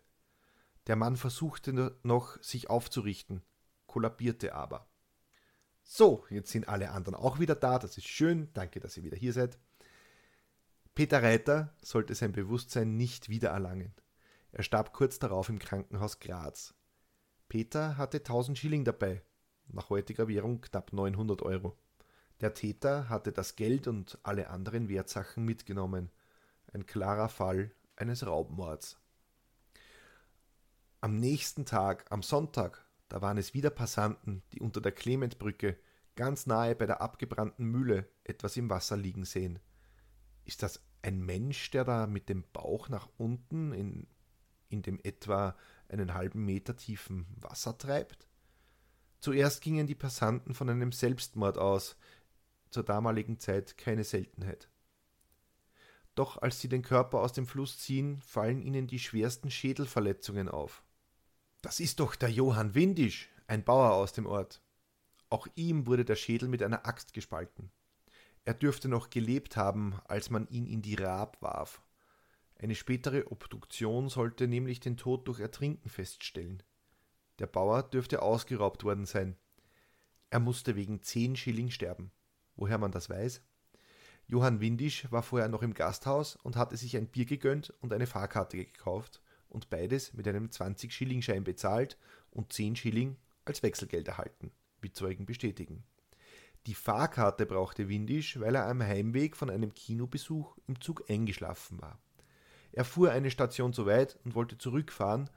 Der 0.87 0.95
Mann 0.95 1.15
versuchte 1.15 1.95
noch, 2.01 2.41
sich 2.41 2.71
aufzurichten, 2.71 3.43
kollabierte 3.85 4.55
aber. 4.55 4.87
So, 5.83 6.25
jetzt 6.31 6.51
sind 6.51 6.67
alle 6.67 6.89
anderen 6.89 7.15
auch 7.15 7.37
wieder 7.37 7.55
da. 7.55 7.77
Das 7.77 7.97
ist 7.97 8.07
schön. 8.07 8.49
Danke, 8.53 8.79
dass 8.79 8.97
ihr 8.97 9.03
wieder 9.03 9.17
hier 9.17 9.33
seid. 9.33 9.59
Peter 10.95 11.21
Reiter 11.21 11.75
sollte 11.83 12.15
sein 12.15 12.31
Bewusstsein 12.31 12.97
nicht 12.97 13.29
wiedererlangen. 13.29 13.93
Er 14.51 14.63
starb 14.63 14.91
kurz 14.91 15.19
darauf 15.19 15.49
im 15.49 15.59
Krankenhaus 15.59 16.19
Graz. 16.19 16.73
Peter 17.53 17.97
hatte 17.97 18.17
1000 18.17 18.57
Schilling 18.57 18.83
dabei, 18.83 19.21
nach 19.67 19.91
heutiger 19.91 20.27
Währung 20.27 20.59
knapp 20.61 20.91
900 20.91 21.43
Euro. 21.43 21.77
Der 22.41 22.55
Täter 22.55 23.09
hatte 23.09 23.31
das 23.31 23.55
Geld 23.55 23.87
und 23.87 24.17
alle 24.23 24.49
anderen 24.49 24.89
Wertsachen 24.89 25.45
mitgenommen. 25.45 26.09
Ein 26.73 26.87
klarer 26.87 27.29
Fall 27.29 27.69
eines 27.95 28.25
Raubmords. 28.25 28.99
Am 30.99 31.19
nächsten 31.19 31.63
Tag, 31.63 32.11
am 32.11 32.23
Sonntag, 32.23 32.87
da 33.07 33.21
waren 33.21 33.37
es 33.37 33.53
wieder 33.53 33.69
Passanten, 33.69 34.41
die 34.51 34.59
unter 34.59 34.81
der 34.81 34.91
Clementbrücke, 34.91 35.77
ganz 36.15 36.47
nahe 36.47 36.73
bei 36.73 36.87
der 36.87 37.01
abgebrannten 37.01 37.67
Mühle, 37.67 38.09
etwas 38.23 38.57
im 38.57 38.71
Wasser 38.71 38.97
liegen 38.97 39.25
sehen. 39.25 39.59
Ist 40.43 40.63
das 40.63 40.83
ein 41.03 41.23
Mensch, 41.23 41.69
der 41.69 41.83
da 41.83 42.07
mit 42.07 42.29
dem 42.29 42.45
Bauch 42.51 42.89
nach 42.89 43.09
unten 43.17 43.73
in, 43.73 44.07
in 44.69 44.81
dem 44.81 44.99
etwa 45.03 45.55
einen 45.93 46.13
halben 46.13 46.43
Meter 46.43 46.75
tiefen 46.75 47.25
Wasser 47.37 47.77
treibt? 47.77 48.27
Zuerst 49.19 49.61
gingen 49.61 49.87
die 49.87 49.95
Passanten 49.95 50.53
von 50.53 50.69
einem 50.69 50.91
Selbstmord 50.91 51.57
aus, 51.57 51.95
zur 52.71 52.83
damaligen 52.83 53.39
Zeit 53.39 53.77
keine 53.77 54.03
Seltenheit. 54.03 54.67
Doch 56.15 56.41
als 56.41 56.59
sie 56.59 56.67
den 56.67 56.81
Körper 56.81 57.19
aus 57.19 57.33
dem 57.33 57.47
Fluss 57.47 57.79
ziehen, 57.79 58.21
fallen 58.21 58.61
ihnen 58.61 58.87
die 58.87 58.99
schwersten 58.99 59.49
Schädelverletzungen 59.49 60.49
auf. 60.49 60.83
Das 61.61 61.79
ist 61.79 61.99
doch 61.99 62.15
der 62.15 62.29
Johann 62.29 62.75
Windisch, 62.75 63.29
ein 63.47 63.63
Bauer 63.63 63.93
aus 63.93 64.11
dem 64.13 64.25
Ort. 64.25 64.61
Auch 65.29 65.47
ihm 65.55 65.87
wurde 65.87 66.05
der 66.05 66.15
Schädel 66.15 66.49
mit 66.49 66.61
einer 66.61 66.85
Axt 66.85 67.13
gespalten. 67.13 67.71
Er 68.45 68.53
dürfte 68.53 68.89
noch 68.89 69.09
gelebt 69.09 69.55
haben, 69.55 69.99
als 70.05 70.29
man 70.29 70.47
ihn 70.49 70.67
in 70.67 70.81
die 70.81 70.95
Raab 70.95 71.41
warf. 71.41 71.81
Eine 72.57 72.75
spätere 72.75 73.31
Obduktion 73.31 74.09
sollte 74.09 74.47
nämlich 74.47 74.79
den 74.79 74.97
Tod 74.97 75.27
durch 75.27 75.39
Ertrinken 75.39 75.89
feststellen. 75.89 76.63
Der 77.39 77.47
Bauer 77.47 77.83
dürfte 77.83 78.21
ausgeraubt 78.21 78.83
worden 78.83 79.05
sein. 79.05 79.35
Er 80.29 80.39
musste 80.39 80.75
wegen 80.75 81.01
zehn 81.01 81.35
Schilling 81.35 81.69
sterben. 81.71 82.11
Woher 82.55 82.77
man 82.77 82.91
das 82.91 83.09
weiß? 83.09 83.41
Johann 84.27 84.61
Windisch 84.61 85.11
war 85.11 85.23
vorher 85.23 85.49
noch 85.49 85.61
im 85.61 85.73
Gasthaus 85.73 86.37
und 86.37 86.55
hatte 86.55 86.77
sich 86.77 86.95
ein 86.95 87.07
Bier 87.07 87.25
gegönnt 87.25 87.73
und 87.81 87.91
eine 87.91 88.07
Fahrkarte 88.07 88.57
gekauft 88.57 89.21
und 89.49 89.69
beides 89.69 90.13
mit 90.13 90.27
einem 90.27 90.47
20-Schilling-Schein 90.47 91.43
bezahlt 91.43 91.97
und 92.31 92.53
10 92.53 92.75
Schilling 92.75 93.17
als 93.45 93.63
Wechselgeld 93.63 94.07
erhalten, 94.07 94.51
wie 94.81 94.91
Zeugen 94.91 95.25
bestätigen. 95.25 95.83
Die 96.65 96.75
Fahrkarte 96.75 97.45
brauchte 97.45 97.89
Windisch, 97.89 98.39
weil 98.39 98.55
er 98.55 98.67
am 98.67 98.81
Heimweg 98.81 99.35
von 99.35 99.49
einem 99.49 99.73
Kinobesuch 99.73 100.57
im 100.67 100.79
Zug 100.79 101.09
eingeschlafen 101.09 101.81
war. 101.81 101.99
Er 102.73 102.85
fuhr 102.85 103.11
eine 103.11 103.29
Station 103.29 103.71
zu 103.71 103.85
weit 103.85 104.17
und 104.25 104.33
wollte 104.33 104.57
zurückfahren, 104.57 105.29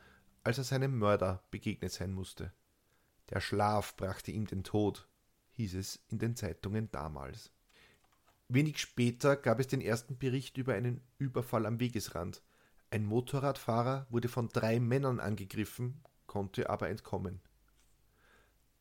als 0.42 0.56
er 0.56 0.64
seinem 0.64 0.98
Mörder 0.98 1.44
begegnet 1.50 1.92
sein 1.92 2.12
musste. 2.12 2.52
Der 3.28 3.40
Schlaf 3.40 3.94
brachte 3.96 4.30
ihm 4.30 4.46
den 4.46 4.64
Tod, 4.64 5.06
hieß 5.52 5.74
es 5.74 6.02
in 6.08 6.18
den 6.18 6.34
Zeitungen 6.34 6.90
damals. 6.90 7.52
Wenig 8.48 8.78
später 8.78 9.36
gab 9.36 9.60
es 9.60 9.66
den 9.66 9.82
ersten 9.82 10.16
Bericht 10.16 10.56
über 10.56 10.74
einen 10.74 11.02
Überfall 11.18 11.66
am 11.66 11.78
Wegesrand. 11.78 12.42
Ein 12.90 13.04
Motorradfahrer 13.04 14.06
wurde 14.08 14.28
von 14.28 14.48
drei 14.48 14.80
Männern 14.80 15.20
angegriffen, 15.20 16.00
konnte 16.26 16.70
aber 16.70 16.88
entkommen. 16.88 17.42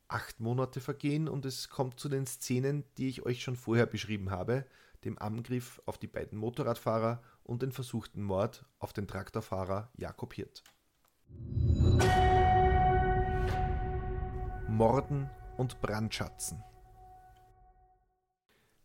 Acht 0.08 0.40
Monate 0.40 0.80
vergehen 0.80 1.28
und 1.28 1.44
es 1.44 1.68
kommt 1.68 2.00
zu 2.00 2.08
den 2.08 2.26
Szenen, 2.26 2.84
die 2.96 3.08
ich 3.08 3.26
euch 3.26 3.42
schon 3.42 3.56
vorher 3.56 3.86
beschrieben 3.86 4.30
habe, 4.30 4.64
dem 5.04 5.18
Angriff 5.18 5.82
auf 5.84 5.98
die 5.98 6.06
beiden 6.06 6.38
Motorradfahrer 6.38 7.22
und 7.46 7.62
den 7.62 7.72
versuchten 7.72 8.22
Mord 8.22 8.66
auf 8.78 8.92
den 8.92 9.06
Traktorfahrer 9.06 9.90
Jakob 9.96 10.34
Hirt. 10.34 10.64
Morden 14.68 15.30
und 15.56 15.80
Brandschatzen. 15.80 16.62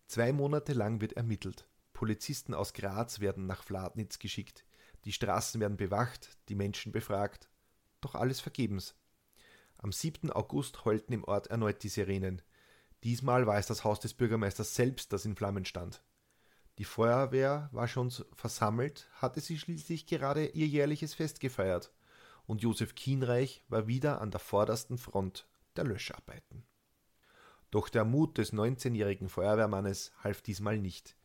Zwei 0.08 0.32
Monate 0.32 0.74
lang 0.74 1.01
wird 1.01 1.13
ermittelt. 1.13 1.68
Polizisten 1.94 2.53
aus 2.53 2.74
Graz 2.74 3.20
werden 3.20 3.46
nach 3.46 3.63
Fladnitz 3.63 4.20
geschickt. 4.20 4.65
Die 5.06 5.12
Straßen 5.12 5.60
werden 5.60 5.77
bewacht, 5.77 6.38
die 6.50 6.56
Menschen 6.56 6.91
befragt. 6.91 7.50
Doch 8.00 8.15
alles 8.15 8.39
vergebens. 8.39 8.96
Am 9.77 9.91
7. 9.91 10.32
August 10.32 10.86
heulten 10.86 11.13
im 11.13 11.24
Ort 11.24 11.48
erneut 11.48 11.82
die 11.82 11.89
Sirenen. 11.89 12.41
Diesmal 13.03 13.48
war 13.48 13.58
es 13.58 13.65
das 13.65 13.84
Haus 13.84 14.00
des 14.00 14.13
Bürgermeisters 14.13 14.75
selbst, 14.75 15.12
das 15.12 15.25
in 15.25 15.36
Flammen 15.36 15.65
stand. 15.65 16.03
Die 16.78 16.86
Feuerwehr 16.86 17.70
war 17.72 17.88
schon 17.88 18.12
versammelt, 18.34 19.10
hatte 19.13 19.42
sie 19.42 19.58
schließlich 19.58 20.06
gerade 20.06 20.46
ihr 20.48 20.68
jährliches 20.68 21.13
Fest 21.13 21.40
gefeiert, 21.40 21.92
und 22.46 22.62
Josef 22.62 22.96
Kienreich 22.96 23.63
war 23.68 23.88
wieder 23.88 24.22
an 24.22 24.32
der 24.32 24.40
vordersten 24.40 24.98
Front 24.98 25.48
der 25.75 25.84
Löscharbeiten. 25.84 26.63
Doch 27.70 27.88
der 27.88 28.04
Mut 28.04 28.38
des 28.38 28.51
19-jährigen 28.51 29.30
Feuerwehrmannes 29.30 30.12
half 30.24 30.42
diesmal 30.42 30.78
nicht, 30.78 31.16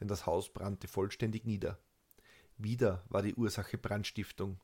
denn 0.00 0.08
das 0.08 0.26
Haus 0.26 0.52
brannte 0.52 0.88
vollständig 0.88 1.44
nieder. 1.44 1.78
Wieder 2.58 3.04
war 3.08 3.22
die 3.22 3.34
Ursache 3.34 3.78
Brandstiftung. 3.78 4.60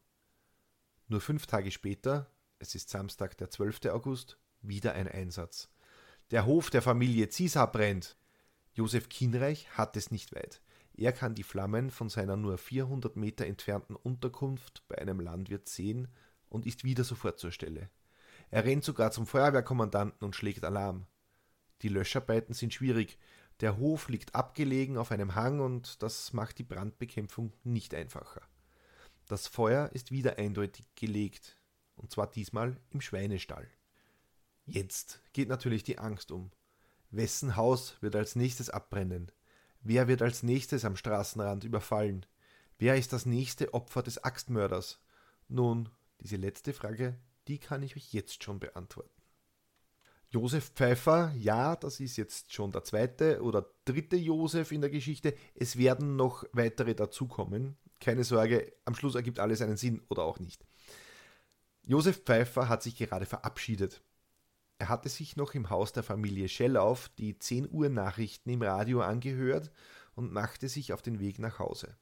Nur 1.07 1.21
fünf 1.21 1.47
Tage 1.47 1.71
später, 1.71 2.31
es 2.59 2.75
ist 2.75 2.91
Samstag, 2.91 3.37
der 3.39 3.51
12. 3.51 3.87
August, 3.87 4.39
wieder 4.63 4.95
ein 4.95 5.09
Einsatz. 5.09 5.69
Der 6.31 6.45
Hof 6.45 6.71
der 6.71 6.83
Familie 6.83 7.29
Zisa 7.29 7.67
brennt. 7.67 8.17
Josef 8.79 9.09
Kienreich 9.09 9.69
hat 9.77 9.97
es 9.97 10.13
nicht 10.13 10.33
weit. 10.37 10.63
Er 10.95 11.13
kann 11.13 11.35
die 11.35 11.43
Flammen 11.43 11.91
von 11.91 12.09
seiner 12.09 12.37
nur 12.37 12.59
400 12.59 13.17
Meter 13.17 13.45
entfernten 13.45 13.97
Unterkunft 13.97 14.85
bei 14.87 14.99
einem 14.99 15.19
Landwirt 15.19 15.69
sehen 15.69 16.07
und 16.49 16.65
ist 16.65 16.85
wieder 16.85 17.03
sofort 17.03 17.41
zur 17.41 17.51
Stelle. 17.51 17.91
Er 18.51 18.65
rennt 18.65 18.85
sogar 18.85 19.11
zum 19.11 19.27
Feuerwehrkommandanten 19.27 20.25
und 20.25 20.37
schlägt 20.37 20.65
Alarm. 20.65 21.09
Die 21.83 21.89
Löscharbeiten 21.89 22.55
sind 22.55 22.73
schwierig. 22.73 23.19
Der 23.59 23.79
Hof 23.79 24.09
liegt 24.09 24.37
abgelegen 24.37 24.97
auf 24.97 25.11
einem 25.11 25.35
Hang 25.35 25.59
und 25.59 26.01
das 26.01 26.33
macht 26.33 26.61
die 26.61 26.65
Brandbekämpfung 26.65 27.53
nicht 27.65 27.95
einfacher. 27.95 28.43
Das 29.27 29.49
Feuer 29.49 29.91
ist 29.93 30.13
wieder 30.13 30.39
eindeutig 30.39 30.87
gelegt, 30.95 31.61
und 31.97 32.13
zwar 32.13 32.31
diesmal 32.31 32.77
im 32.91 33.01
Schweinestall. 33.01 33.67
Jetzt 34.67 35.21
geht 35.33 35.49
natürlich 35.49 35.83
die 35.83 35.99
Angst 35.99 36.31
um. 36.31 36.53
Wessen 37.11 37.57
Haus 37.57 37.97
wird 38.01 38.17
als 38.17 38.37
nächstes 38.37 38.71
abbrennen? 38.71 39.33
Wer 39.81 40.09
wird 40.09 40.23
als 40.23 40.43
nächstes 40.43 40.85
am 40.85 40.97
Straßenrand 40.97 41.65
überfallen? 41.65 42.27
Wer 42.79 42.97
ist 42.97 43.13
das 43.13 43.27
nächste 43.27 43.75
Opfer 43.75 44.03
des 44.03 44.23
Axtmörders? 44.23 45.01
Nun, 45.49 45.89
diese 46.21 46.37
letzte 46.37 46.73
Frage, 46.73 47.17
die 47.47 47.59
kann 47.59 47.83
ich 47.83 47.97
euch 47.97 48.13
jetzt 48.13 48.43
schon 48.43 48.61
beantworten. 48.61 49.11
Josef 50.31 50.73
Pfeiffer, 50.75 51.33
ja, 51.39 51.75
das 51.75 52.01
ist 52.01 52.19
jetzt 52.19 52.53
schon 52.53 52.71
der 52.71 52.85
zweite 52.85 53.43
oder 53.43 53.67
dritte 53.87 54.17
Josef 54.17 54.73
in 54.73 54.83
der 54.83 54.91
Geschichte. 54.91 55.35
Es 55.55 55.79
werden 55.79 56.17
noch 56.17 56.45
weitere 56.53 56.95
dazukommen. 56.95 57.79
Keine 57.99 58.25
Sorge, 58.25 58.75
am 58.85 58.95
Schluss 58.95 59.15
ergibt 59.15 59.39
alles 59.39 59.63
einen 59.63 59.79
Sinn 59.79 60.03
oder 60.09 60.25
auch 60.25 60.39
nicht. 60.39 60.67
Josef 61.83 62.23
Pfeiffer 62.23 62.69
hat 62.69 62.83
sich 62.83 62.97
gerade 62.97 63.25
verabschiedet. 63.25 64.03
Er 64.79 64.89
hatte 64.89 65.09
sich 65.09 65.37
noch 65.37 65.55
im 65.55 65.71
Haus 65.71 65.93
der 65.93 66.05
Familie 66.05 66.49
Schellauf 66.49 67.09
die 67.19 67.37
10 67.37 67.69
Uhr 67.71 67.89
Nachrichten 67.89 68.51
im 68.51 68.63
Radio 68.63 69.01
angehört 69.01 69.73
und 70.15 70.33
machte 70.33 70.69
sich 70.69 70.93
auf 70.93 71.03
den 71.03 71.19
Weg 71.19 71.41
nach 71.41 71.59
Hause. 71.59 71.97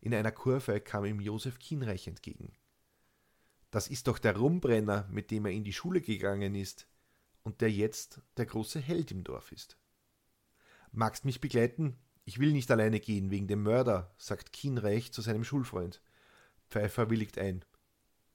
In 0.00 0.14
einer 0.14 0.32
Kurve 0.32 0.80
kam 0.80 1.04
ihm 1.04 1.20
Josef 1.20 1.58
Kienreich 1.58 2.06
entgegen. 2.06 2.52
Das 3.70 3.88
ist 3.88 4.06
doch 4.06 4.18
der 4.18 4.36
Rumbrenner, 4.36 5.06
mit 5.10 5.30
dem 5.30 5.44
er 5.44 5.52
in 5.52 5.64
die 5.64 5.74
Schule 5.74 6.00
gegangen 6.00 6.54
ist 6.54 6.88
und 7.42 7.60
der 7.60 7.70
jetzt 7.70 8.22
der 8.38 8.46
große 8.46 8.80
Held 8.80 9.10
im 9.10 9.22
Dorf 9.22 9.52
ist. 9.52 9.76
Magst 10.92 11.26
mich 11.26 11.40
begleiten? 11.40 11.98
Ich 12.24 12.38
will 12.38 12.52
nicht 12.52 12.70
alleine 12.70 13.00
gehen 13.00 13.30
wegen 13.30 13.48
dem 13.48 13.62
Mörder, 13.62 14.14
sagt 14.16 14.52
Kienreich 14.52 15.12
zu 15.12 15.20
seinem 15.20 15.44
Schulfreund. 15.44 16.00
Pfeiffer 16.70 17.10
willigt 17.10 17.38
ein. 17.38 17.64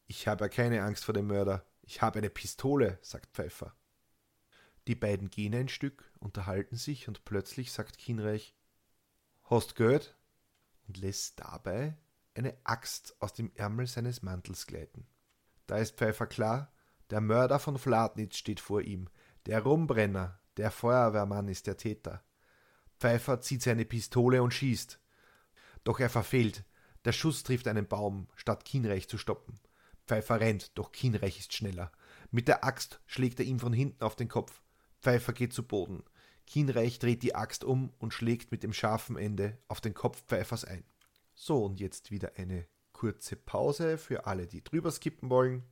Ich 0.06 0.27
habe 0.27 0.46
ja 0.46 0.50
keine 0.50 0.84
Angst 0.84 1.06
vor 1.06 1.13
dem 1.13 1.27
Mörder. 1.27 1.65
Ich 1.84 2.02
habe 2.02 2.20
eine 2.20 2.30
Pistole, 2.30 2.98
sagt 3.02 3.34
Pfeiffer. 3.34 3.75
Die 4.88 4.96
beiden 4.96 5.30
gehen 5.30 5.54
ein 5.54 5.70
Stück, 5.70 6.12
unterhalten 6.20 6.75
sich 6.75 7.08
und 7.08 7.25
plötzlich 7.25 7.72
sagt 7.72 7.98
Kienreich: 7.98 8.56
Hast 9.44 9.75
gehört? 9.75 10.18
und 10.88 10.98
lässt 10.98 11.40
dabei 11.40 11.98
eine 12.36 12.58
Axt 12.63 13.16
aus 13.22 13.34
dem 13.34 13.52
Ärmel 13.56 13.88
seines 13.88 14.22
Mantels 14.22 14.68
gleiten. 14.68 15.08
Da 15.68 15.78
ist 15.78 15.98
Pfeiffer 15.98 16.28
klar, 16.28 16.74
der 17.10 17.22
Mörder 17.22 17.60
von 17.60 17.78
Fladnitz 17.78 18.38
steht 18.38 18.60
vor 18.60 18.82
ihm, 18.82 19.08
der 19.46 19.62
Rumbrenner, 19.62 20.40
der 20.58 20.72
Feuerwehrmann 20.72 21.48
ist 21.48 21.68
der 21.68 21.78
Täter. 21.78 22.24
Pfeiffer 23.00 23.42
zieht 23.42 23.62
seine 23.62 23.86
Pistole 23.86 24.42
und 24.42 24.54
schießt. 24.54 25.00
Doch 25.84 26.00
er 26.00 26.10
verfehlt. 26.10 26.63
Der 27.06 27.12
Schuss 27.12 27.44
trifft 27.44 27.68
einen 27.68 27.88
Baum, 27.88 28.30
statt 28.36 28.63
Kienreich 28.66 29.10
zu 29.10 29.18
stoppen. 29.18 29.60
Pfeiffer 30.07 30.39
rennt, 30.39 30.77
doch 30.77 30.91
Kienreich 30.91 31.39
ist 31.39 31.53
schneller. 31.53 31.91
Mit 32.31 32.48
der 32.48 32.63
Axt 32.63 33.00
schlägt 33.05 33.39
er 33.39 33.45
ihm 33.45 33.60
von 33.60 33.74
hinten 33.74 34.03
auf 34.03 34.15
den 34.15 34.27
Kopf. 34.27 34.62
Pfeiffer 35.01 35.33
geht 35.33 35.53
zu 35.53 35.63
Boden. 35.63 36.03
Kienreich 36.45 37.00
dreht 37.00 37.24
die 37.24 37.36
Axt 37.36 37.63
um 37.63 37.93
und 38.00 38.13
schlägt 38.13 38.51
mit 38.51 38.63
dem 38.63 38.74
scharfen 38.74 39.17
Ende 39.17 39.57
auf 39.67 39.81
den 39.81 39.93
Kopf 39.93 40.24
Pfeiffers 40.25 40.65
ein. 40.65 40.83
So, 41.36 41.63
und 41.63 41.79
jetzt 41.79 42.12
wieder 42.12 42.33
eine 42.38 42.67
kurze 42.91 43.36
Pause 43.36 43.98
für 43.98 44.25
alle, 44.25 44.48
die 44.48 44.63
drüber 44.63 44.91
skippen 44.91 45.29
wollen. 45.29 45.63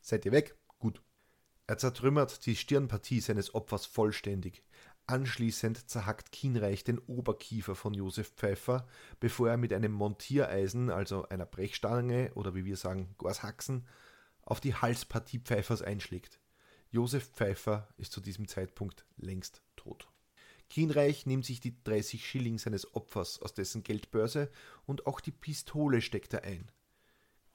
Seid 0.00 0.24
ihr 0.24 0.32
weg? 0.32 0.56
Gut. 0.78 1.02
Er 1.66 1.78
zertrümmert 1.78 2.44
die 2.44 2.56
Stirnpartie 2.56 3.20
seines 3.20 3.54
Opfers 3.54 3.86
vollständig. 3.86 4.64
Anschließend 5.12 5.90
zerhackt 5.90 6.32
Kienreich 6.32 6.84
den 6.84 6.98
Oberkiefer 6.98 7.74
von 7.74 7.92
Josef 7.92 8.32
Pfeiffer, 8.34 8.86
bevor 9.20 9.50
er 9.50 9.58
mit 9.58 9.74
einem 9.74 9.92
Montiereisen, 9.92 10.88
also 10.88 11.28
einer 11.28 11.44
Brechstange 11.44 12.32
oder 12.34 12.54
wie 12.54 12.64
wir 12.64 12.78
sagen, 12.78 13.14
Gorshaxen, 13.18 13.86
auf 14.40 14.58
die 14.58 14.74
Halspartie 14.74 15.40
Pfeiffers 15.40 15.82
einschlägt. 15.82 16.40
Josef 16.90 17.28
Pfeiffer 17.28 17.88
ist 17.98 18.12
zu 18.12 18.22
diesem 18.22 18.48
Zeitpunkt 18.48 19.04
längst 19.18 19.60
tot. 19.76 20.08
Kienreich 20.70 21.26
nimmt 21.26 21.44
sich 21.44 21.60
die 21.60 21.76
30 21.84 22.26
Schilling 22.26 22.56
seines 22.56 22.94
Opfers 22.94 23.38
aus 23.42 23.52
dessen 23.52 23.82
Geldbörse 23.82 24.50
und 24.86 25.06
auch 25.06 25.20
die 25.20 25.30
Pistole 25.30 26.00
steckt 26.00 26.32
er 26.32 26.44
ein. 26.44 26.72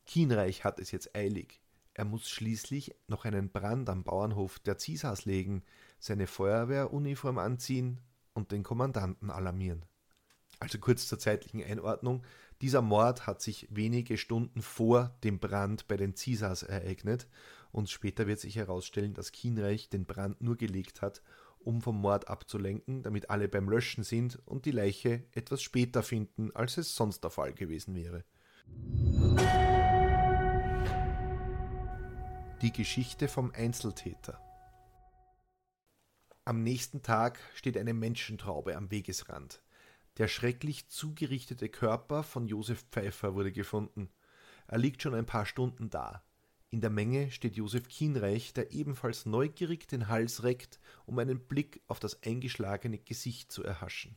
Kienreich 0.06 0.64
hat 0.64 0.78
es 0.78 0.92
jetzt 0.92 1.16
eilig. 1.16 1.60
Er 1.96 2.06
muss 2.06 2.30
schließlich 2.30 2.94
noch 3.08 3.26
einen 3.26 3.50
Brand 3.50 3.90
am 3.90 4.04
Bauernhof 4.04 4.60
der 4.60 4.78
Zisas 4.78 5.26
legen, 5.26 5.64
seine 6.00 6.27
Feuerwehruniform 6.27 7.38
anziehen 7.38 8.00
und 8.34 8.51
den 8.51 8.63
Kommandanten 8.63 9.30
alarmieren. 9.30 9.86
Also 10.60 10.80
kurz 10.80 11.08
zur 11.08 11.20
zeitlichen 11.20 11.63
Einordnung. 11.63 12.24
Dieser 12.62 12.82
Mord 12.82 13.27
hat 13.27 13.42
sich 13.42 13.68
wenige 13.70 14.18
Stunden 14.18 14.62
vor 14.62 15.16
dem 15.24 15.39
Brand 15.39 15.88
bei 15.88 15.98
den 15.98 16.16
Zisas 16.16 16.63
ereignet 16.63 17.27
und 17.72 17.89
später 17.89 18.25
wird 18.25 18.39
sich 18.39 18.56
herausstellen, 18.56 19.13
dass 19.13 19.32
Kienreich 19.32 19.89
den 19.89 20.06
Brand 20.06 20.42
nur 20.42 20.58
gelegt 20.58 21.01
hat, 21.01 21.22
um 21.60 21.82
vom 21.82 22.00
Mord 22.00 22.27
abzulenken, 22.27 23.04
damit 23.04 23.30
alle 23.30 23.48
beim 23.48 23.70
Löschen 23.70 24.04
sind 24.04 24.39
und 24.46 24.66
die 24.66 24.72
Leiche 24.72 25.25
etwas 25.34 25.62
später 25.62 26.01
finden, 26.01 26.56
als 26.56 26.77
es 26.77 26.96
sonst 26.96 27.24
der 27.24 27.30
Fall 27.30 27.54
gewesen 27.54 27.94
wäre. 27.94 28.24
Die 32.62 32.72
Geschichte 32.72 33.27
vom 33.27 33.51
Einzeltäter. 33.51 34.47
Am 36.48 36.63
nächsten 36.63 37.01
Tag 37.01 37.42
steht 37.56 37.75
eine 37.75 37.94
Menschentraube 37.94 38.77
am 38.77 38.89
Wegesrand. 38.89 39.62
Der 40.16 40.30
schrecklich 40.30 40.88
zugerichtete 40.88 41.68
Körper 41.68 42.24
von 42.24 42.48
Josef 42.48 42.86
Pfeiffer 42.89 43.36
wurde 43.36 43.51
gefunden. 43.51 44.10
Er 44.66 44.77
liegt 44.77 45.01
schon 45.01 45.13
ein 45.13 45.25
paar 45.25 45.46
Stunden 45.46 45.89
da. 45.89 46.24
In 46.70 46.80
der 46.80 46.89
Menge 46.89 47.32
steht 47.32 47.58
Josef 47.58 47.89
Kienreich, 47.89 48.54
der 48.54 48.72
ebenfalls 48.72 49.25
neugierig 49.25 49.89
den 49.89 50.08
Hals 50.08 50.44
reckt, 50.44 50.80
um 51.06 51.20
einen 51.20 51.42
Blick 51.42 51.82
auf 51.88 52.00
das 52.00 52.24
eingeschlagene 52.24 53.00
Gesicht 53.00 53.51
zu 53.51 53.66
erhaschen. 53.66 54.16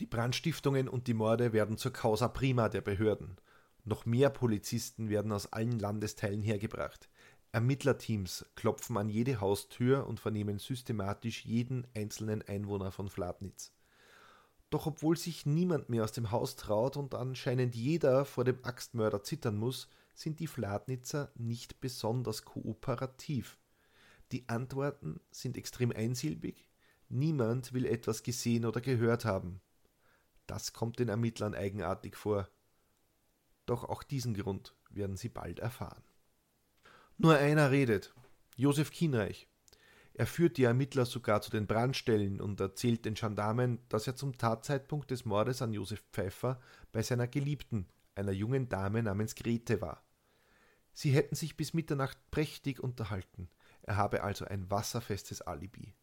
Die 0.00 0.06
Brandstiftungen 0.06 0.90
und 0.90 1.06
die 1.06 1.14
Morde 1.14 1.54
werden 1.54 1.78
zur 1.78 1.94
Causa 1.94 2.28
prima 2.28 2.68
der 2.68 2.82
Behörden. 2.82 3.38
Noch 3.84 4.04
mehr 4.04 4.28
Polizisten 4.28 5.08
werden 5.08 5.32
aus 5.32 5.54
allen 5.54 5.78
Landesteilen 5.78 6.42
hergebracht. 6.42 7.08
Ermittlerteams 7.56 8.44
klopfen 8.54 8.98
an 8.98 9.08
jede 9.08 9.40
Haustür 9.40 10.06
und 10.06 10.20
vernehmen 10.20 10.58
systematisch 10.58 11.46
jeden 11.46 11.86
einzelnen 11.94 12.42
Einwohner 12.42 12.92
von 12.92 13.08
Fladnitz. 13.08 13.72
Doch 14.68 14.84
obwohl 14.84 15.16
sich 15.16 15.46
niemand 15.46 15.88
mehr 15.88 16.04
aus 16.04 16.12
dem 16.12 16.30
Haus 16.30 16.56
traut 16.56 16.98
und 16.98 17.14
anscheinend 17.14 17.74
jeder 17.74 18.26
vor 18.26 18.44
dem 18.44 18.62
Axtmörder 18.62 19.22
zittern 19.22 19.56
muss, 19.56 19.88
sind 20.14 20.38
die 20.38 20.48
Fladnitzer 20.48 21.32
nicht 21.34 21.80
besonders 21.80 22.44
kooperativ. 22.44 23.56
Die 24.32 24.46
Antworten 24.50 25.18
sind 25.30 25.56
extrem 25.56 25.92
einsilbig, 25.92 26.68
niemand 27.08 27.72
will 27.72 27.86
etwas 27.86 28.22
gesehen 28.22 28.66
oder 28.66 28.82
gehört 28.82 29.24
haben. 29.24 29.62
Das 30.46 30.74
kommt 30.74 30.98
den 30.98 31.08
Ermittlern 31.08 31.54
eigenartig 31.54 32.16
vor. 32.16 32.50
Doch 33.64 33.84
auch 33.84 34.02
diesen 34.02 34.34
Grund 34.34 34.74
werden 34.90 35.16
sie 35.16 35.30
bald 35.30 35.58
erfahren. 35.58 36.02
Nur 37.18 37.36
einer 37.36 37.70
redet, 37.70 38.14
Josef 38.56 38.90
Kienreich. 38.90 39.48
Er 40.12 40.26
führt 40.26 40.58
die 40.58 40.64
Ermittler 40.64 41.06
sogar 41.06 41.40
zu 41.40 41.50
den 41.50 41.66
Brandstellen 41.66 42.42
und 42.42 42.60
erzählt 42.60 43.06
den 43.06 43.14
Gendarmen, 43.14 43.78
dass 43.88 44.06
er 44.06 44.16
zum 44.16 44.36
Tatzeitpunkt 44.36 45.10
des 45.10 45.24
Mordes 45.24 45.62
an 45.62 45.72
Josef 45.72 46.04
Pfeiffer 46.12 46.60
bei 46.92 47.02
seiner 47.02 47.26
Geliebten, 47.26 47.88
einer 48.14 48.32
jungen 48.32 48.68
Dame 48.68 49.02
namens 49.02 49.34
Grete, 49.34 49.80
war. 49.80 50.02
Sie 50.92 51.10
hätten 51.10 51.36
sich 51.36 51.56
bis 51.56 51.72
Mitternacht 51.72 52.18
prächtig 52.30 52.80
unterhalten. 52.80 53.48
Er 53.80 53.96
habe 53.96 54.22
also 54.22 54.44
ein 54.44 54.70
wasserfestes 54.70 55.40
Alibi. 55.40 55.94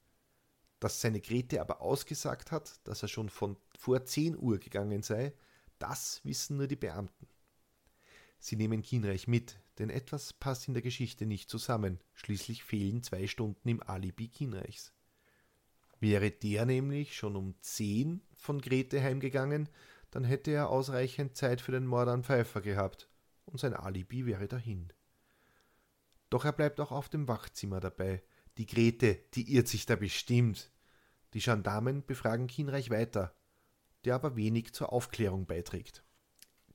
Dass 0.79 0.99
seine 0.99 1.21
Grete 1.21 1.61
aber 1.61 1.81
ausgesagt 1.81 2.51
hat, 2.51 2.79
dass 2.87 3.03
er 3.03 3.07
schon 3.07 3.29
von 3.29 3.57
vor 3.77 4.03
10 4.03 4.35
Uhr 4.35 4.57
gegangen 4.57 5.03
sei, 5.03 5.33
das 5.77 6.21
wissen 6.23 6.57
nur 6.57 6.67
die 6.67 6.75
Beamten. 6.75 7.27
Sie 8.39 8.55
nehmen 8.55 8.81
Kienreich 8.81 9.27
mit, 9.27 9.59
denn 9.79 9.89
etwas 9.89 10.33
passt 10.33 10.67
in 10.67 10.73
der 10.73 10.83
Geschichte 10.83 11.25
nicht 11.25 11.49
zusammen. 11.49 11.99
Schließlich 12.13 12.63
fehlen 12.63 13.03
zwei 13.03 13.27
Stunden 13.27 13.67
im 13.67 13.81
Alibi 13.81 14.27
Kienreichs. 14.27 14.93
Wäre 15.99 16.31
der 16.31 16.65
nämlich 16.65 17.15
schon 17.15 17.35
um 17.35 17.55
10 17.61 18.21
von 18.35 18.61
Grete 18.61 19.01
heimgegangen, 19.01 19.69
dann 20.11 20.23
hätte 20.23 20.51
er 20.51 20.69
ausreichend 20.69 21.35
Zeit 21.35 21.61
für 21.61 21.71
den 21.71 21.87
Mord 21.87 22.07
an 22.07 22.23
Pfeiffer 22.23 22.61
gehabt 22.61 23.09
und 23.45 23.59
sein 23.59 23.73
Alibi 23.73 24.25
wäre 24.25 24.47
dahin. 24.47 24.91
Doch 26.29 26.45
er 26.45 26.51
bleibt 26.51 26.79
auch 26.79 26.91
auf 26.91 27.09
dem 27.09 27.27
Wachzimmer 27.27 27.79
dabei. 27.79 28.23
Die 28.57 28.65
Grete, 28.65 29.15
die 29.33 29.53
irrt 29.53 29.67
sich 29.67 29.85
da 29.85 29.95
bestimmt. 29.95 30.71
Die 31.33 31.39
Gendarmen 31.39 32.05
befragen 32.05 32.47
Kienreich 32.47 32.89
weiter, 32.89 33.35
der 34.05 34.15
aber 34.15 34.35
wenig 34.35 34.73
zur 34.73 34.93
Aufklärung 34.93 35.45
beiträgt. 35.45 36.03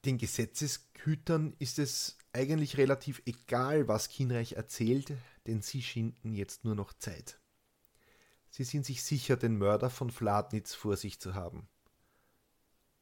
Den 0.04 0.18
Gesetzeshütern 0.18 1.54
ist 1.58 1.78
es 1.78 2.18
eigentlich 2.32 2.76
relativ 2.76 3.22
egal, 3.26 3.88
was 3.88 4.08
Kienreich 4.08 4.52
erzählt, 4.52 5.12
denn 5.46 5.60
sie 5.60 5.82
schinden 5.82 6.32
jetzt 6.32 6.64
nur 6.64 6.74
noch 6.74 6.92
Zeit. 6.92 7.40
Sie 8.50 8.64
sind 8.64 8.86
sich 8.86 9.02
sicher, 9.02 9.36
den 9.36 9.58
Mörder 9.58 9.90
von 9.90 10.10
Fladnitz 10.10 10.74
vor 10.74 10.96
sich 10.96 11.20
zu 11.20 11.34
haben. 11.34 11.68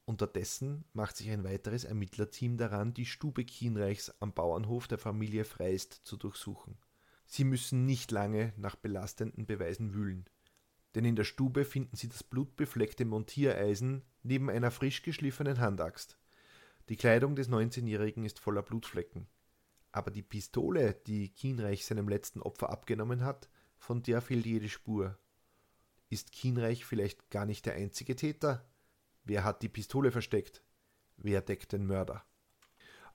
Unterdessen 0.07 0.85
macht 0.93 1.17
sich 1.17 1.31
ein 1.31 1.45
weiteres 1.45 1.85
Ermittlerteam 1.85 2.57
daran, 2.57 2.95
die 2.95 3.07
Stube 3.07 3.45
Kienreichs 3.45 4.15
am 4.21 4.33
Bauernhof 4.33 4.87
der 4.87 4.99
Familie 4.99 5.45
Freist 5.45 6.01
zu 6.05 6.17
durchsuchen. 6.17 6.79
Sie 7.27 7.45
müssen 7.45 7.87
nicht 7.87 8.13
lange 8.13 8.53
nach 8.57 8.77
belastenden 8.77 9.47
Beweisen 9.47 9.95
wühlen, 9.95 10.27
denn 10.95 11.05
in 11.05 11.17
der 11.17 11.25
Stube 11.25 11.65
finden 11.65 11.97
sie 11.97 12.09
das 12.09 12.23
blutbefleckte 12.23 13.05
Montiereisen 13.05 14.05
neben 14.23 14.49
einer 14.49 14.71
frisch 14.71 15.03
geschliffenen 15.03 15.59
Handaxt. 15.59 16.17
Die 16.89 16.97
Kleidung 16.97 17.35
des 17.35 17.49
19-Jährigen 17.49 18.25
ist 18.25 18.39
voller 18.39 18.63
Blutflecken. 18.63 19.27
Aber 19.91 20.11
die 20.11 20.23
Pistole, 20.23 20.95
die 21.07 21.31
Kienreich 21.31 21.85
seinem 21.85 22.09
letzten 22.09 22.43
Opfer 22.43 22.71
abgenommen 22.71 23.25
hat, 23.25 23.49
von 23.77 24.03
der 24.03 24.21
fehlt 24.21 24.47
jede 24.47 24.69
Spur. 24.69 25.19
Ist 26.11 26.31
Kienreich 26.31 26.85
vielleicht 26.85 27.31
gar 27.31 27.45
nicht 27.45 27.67
der 27.67 27.75
einzige 27.75 28.15
Täter? 28.15 28.65
Wer 29.25 29.43
hat 29.43 29.63
die 29.63 29.69
Pistole 29.69 30.13
versteckt? 30.13 30.63
Wer 31.17 31.41
deckt 31.41 31.73
den 31.73 31.87
Mörder? 31.87 32.25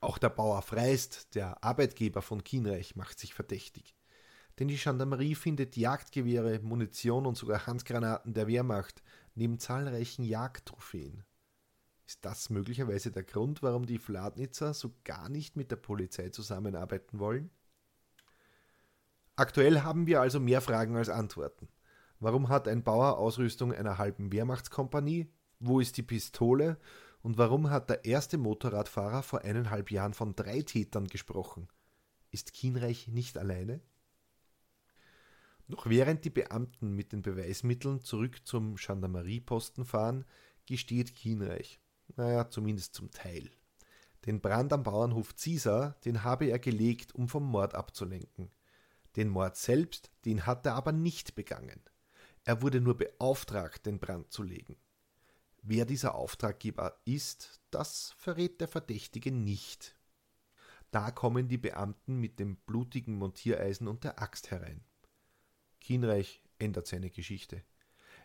Auch 0.01 0.17
der 0.17 0.29
Bauer 0.29 0.61
Freist, 0.61 1.35
der 1.35 1.63
Arbeitgeber 1.63 2.21
von 2.21 2.43
Kienreich, 2.43 2.95
macht 2.95 3.19
sich 3.19 3.33
verdächtig. 3.33 3.95
Denn 4.59 4.67
die 4.67 4.77
Gendarmerie 4.77 5.35
findet 5.35 5.77
Jagdgewehre, 5.77 6.59
Munition 6.59 7.25
und 7.25 7.37
sogar 7.37 7.65
Handgranaten 7.67 8.33
der 8.33 8.47
Wehrmacht 8.47 9.01
neben 9.35 9.59
zahlreichen 9.59 10.23
Jagdtrophäen. 10.23 11.23
Ist 12.11 12.25
das 12.25 12.49
möglicherweise 12.49 13.09
der 13.09 13.23
Grund, 13.23 13.63
warum 13.63 13.85
die 13.85 13.97
Fladnitzer 13.97 14.73
so 14.73 14.93
gar 15.05 15.29
nicht 15.29 15.55
mit 15.55 15.71
der 15.71 15.77
Polizei 15.77 16.27
zusammenarbeiten 16.27 17.19
wollen? 17.19 17.49
Aktuell 19.37 19.83
haben 19.83 20.07
wir 20.07 20.19
also 20.19 20.41
mehr 20.41 20.59
Fragen 20.59 20.97
als 20.97 21.07
Antworten. 21.07 21.69
Warum 22.19 22.49
hat 22.49 22.67
ein 22.67 22.83
Bauer 22.83 23.17
Ausrüstung 23.17 23.73
einer 23.73 23.97
halben 23.97 24.33
Wehrmachtskompanie 24.33 25.31
wo 25.61 25.79
ist 25.79 25.95
die 25.95 26.03
Pistole? 26.03 26.77
Und 27.21 27.37
warum 27.37 27.69
hat 27.69 27.89
der 27.89 28.03
erste 28.03 28.37
Motorradfahrer 28.37 29.23
vor 29.23 29.43
eineinhalb 29.43 29.89
Jahren 29.89 30.13
von 30.13 30.35
drei 30.35 30.63
Tätern 30.63 31.07
gesprochen? 31.07 31.69
Ist 32.29 32.51
Kienreich 32.51 33.07
nicht 33.07 33.37
alleine? 33.37 33.79
Noch 35.67 35.87
während 35.87 36.25
die 36.25 36.29
Beamten 36.29 36.93
mit 36.93 37.13
den 37.13 37.21
Beweismitteln 37.21 38.01
zurück 38.01 38.45
zum 38.45 38.75
Gendarmerieposten 38.75 39.85
fahren, 39.85 40.25
gesteht 40.65 41.15
Kienreich. 41.15 41.79
Naja, 42.15 42.49
zumindest 42.49 42.93
zum 42.93 43.11
Teil. 43.11 43.49
Den 44.25 44.41
Brand 44.41 44.71
am 44.73 44.83
Bauernhof 44.83 45.35
Ziesar, 45.35 45.95
den 46.05 46.23
habe 46.23 46.45
er 46.45 46.59
gelegt, 46.59 47.15
um 47.15 47.27
vom 47.27 47.43
Mord 47.43 47.73
abzulenken. 47.73 48.51
Den 49.15 49.29
Mord 49.29 49.57
selbst, 49.57 50.11
den 50.25 50.45
hat 50.45 50.65
er 50.65 50.75
aber 50.75 50.91
nicht 50.91 51.35
begangen. 51.35 51.81
Er 52.43 52.61
wurde 52.61 52.81
nur 52.81 52.97
beauftragt, 52.97 53.85
den 53.85 53.99
Brand 53.99 54.31
zu 54.31 54.43
legen. 54.43 54.77
Wer 55.63 55.85
dieser 55.85 56.15
Auftraggeber 56.15 56.99
ist, 57.05 57.61
das 57.69 58.13
verrät 58.17 58.61
der 58.61 58.67
Verdächtige 58.67 59.31
nicht. 59.31 59.95
Da 60.89 61.11
kommen 61.11 61.47
die 61.47 61.57
Beamten 61.57 62.19
mit 62.19 62.39
dem 62.39 62.57
blutigen 62.57 63.15
Montiereisen 63.15 63.87
und 63.87 64.03
der 64.03 64.21
Axt 64.21 64.51
herein. 64.51 64.83
Kienreich 65.79 66.43
ändert 66.57 66.87
seine 66.87 67.09
Geschichte. 67.09 67.63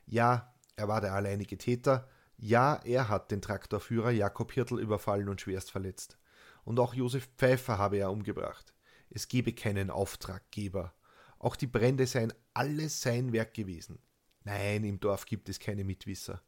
Ja, 0.06 0.54
er 0.76 0.88
war 0.88 1.00
der 1.00 1.14
alleinige 1.14 1.58
Täter, 1.58 2.08
ja, 2.38 2.80
er 2.84 3.08
hat 3.08 3.30
den 3.30 3.42
Traktorführer 3.42 4.10
Jakob 4.10 4.52
Hirtl 4.52 4.78
überfallen 4.78 5.28
und 5.28 5.40
schwerst 5.40 5.70
verletzt. 5.70 6.18
Und 6.64 6.78
auch 6.80 6.94
Josef 6.94 7.28
Pfeiffer 7.36 7.78
habe 7.78 7.96
er 7.98 8.10
umgebracht. 8.10 8.74
Es 9.10 9.28
gebe 9.28 9.52
keinen 9.52 9.90
Auftraggeber. 9.90 10.92
Auch 11.38 11.56
die 11.56 11.66
Brände 11.66 12.06
seien 12.06 12.32
alles 12.54 13.00
sein 13.00 13.32
Werk 13.32 13.54
gewesen. 13.54 14.00
Nein, 14.44 14.84
im 14.84 15.00
Dorf 15.00 15.26
gibt 15.26 15.48
es 15.48 15.58
keine 15.58 15.84
Mitwisser. 15.84 16.42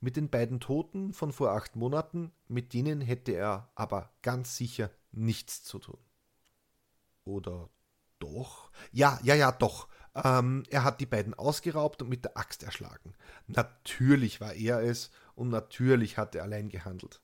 Mit 0.00 0.16
den 0.16 0.30
beiden 0.30 0.60
Toten 0.60 1.12
von 1.12 1.32
vor 1.32 1.52
acht 1.52 1.76
Monaten, 1.76 2.32
mit 2.48 2.72
denen 2.72 3.00
hätte 3.00 3.32
er 3.32 3.70
aber 3.74 4.12
ganz 4.22 4.56
sicher 4.56 4.90
nichts 5.12 5.62
zu 5.62 5.78
tun. 5.78 5.98
Oder 7.24 7.70
doch? 8.18 8.70
Ja, 8.90 9.20
ja, 9.22 9.34
ja, 9.34 9.52
doch. 9.52 9.88
Ähm, 10.14 10.64
er 10.68 10.84
hat 10.84 11.00
die 11.00 11.06
beiden 11.06 11.34
ausgeraubt 11.34 12.02
und 12.02 12.08
mit 12.08 12.24
der 12.24 12.36
Axt 12.36 12.62
erschlagen. 12.62 13.14
Natürlich 13.46 14.40
war 14.40 14.52
er 14.52 14.82
es 14.82 15.10
und 15.34 15.48
natürlich 15.48 16.18
hat 16.18 16.34
er 16.34 16.42
allein 16.42 16.68
gehandelt. 16.68 17.22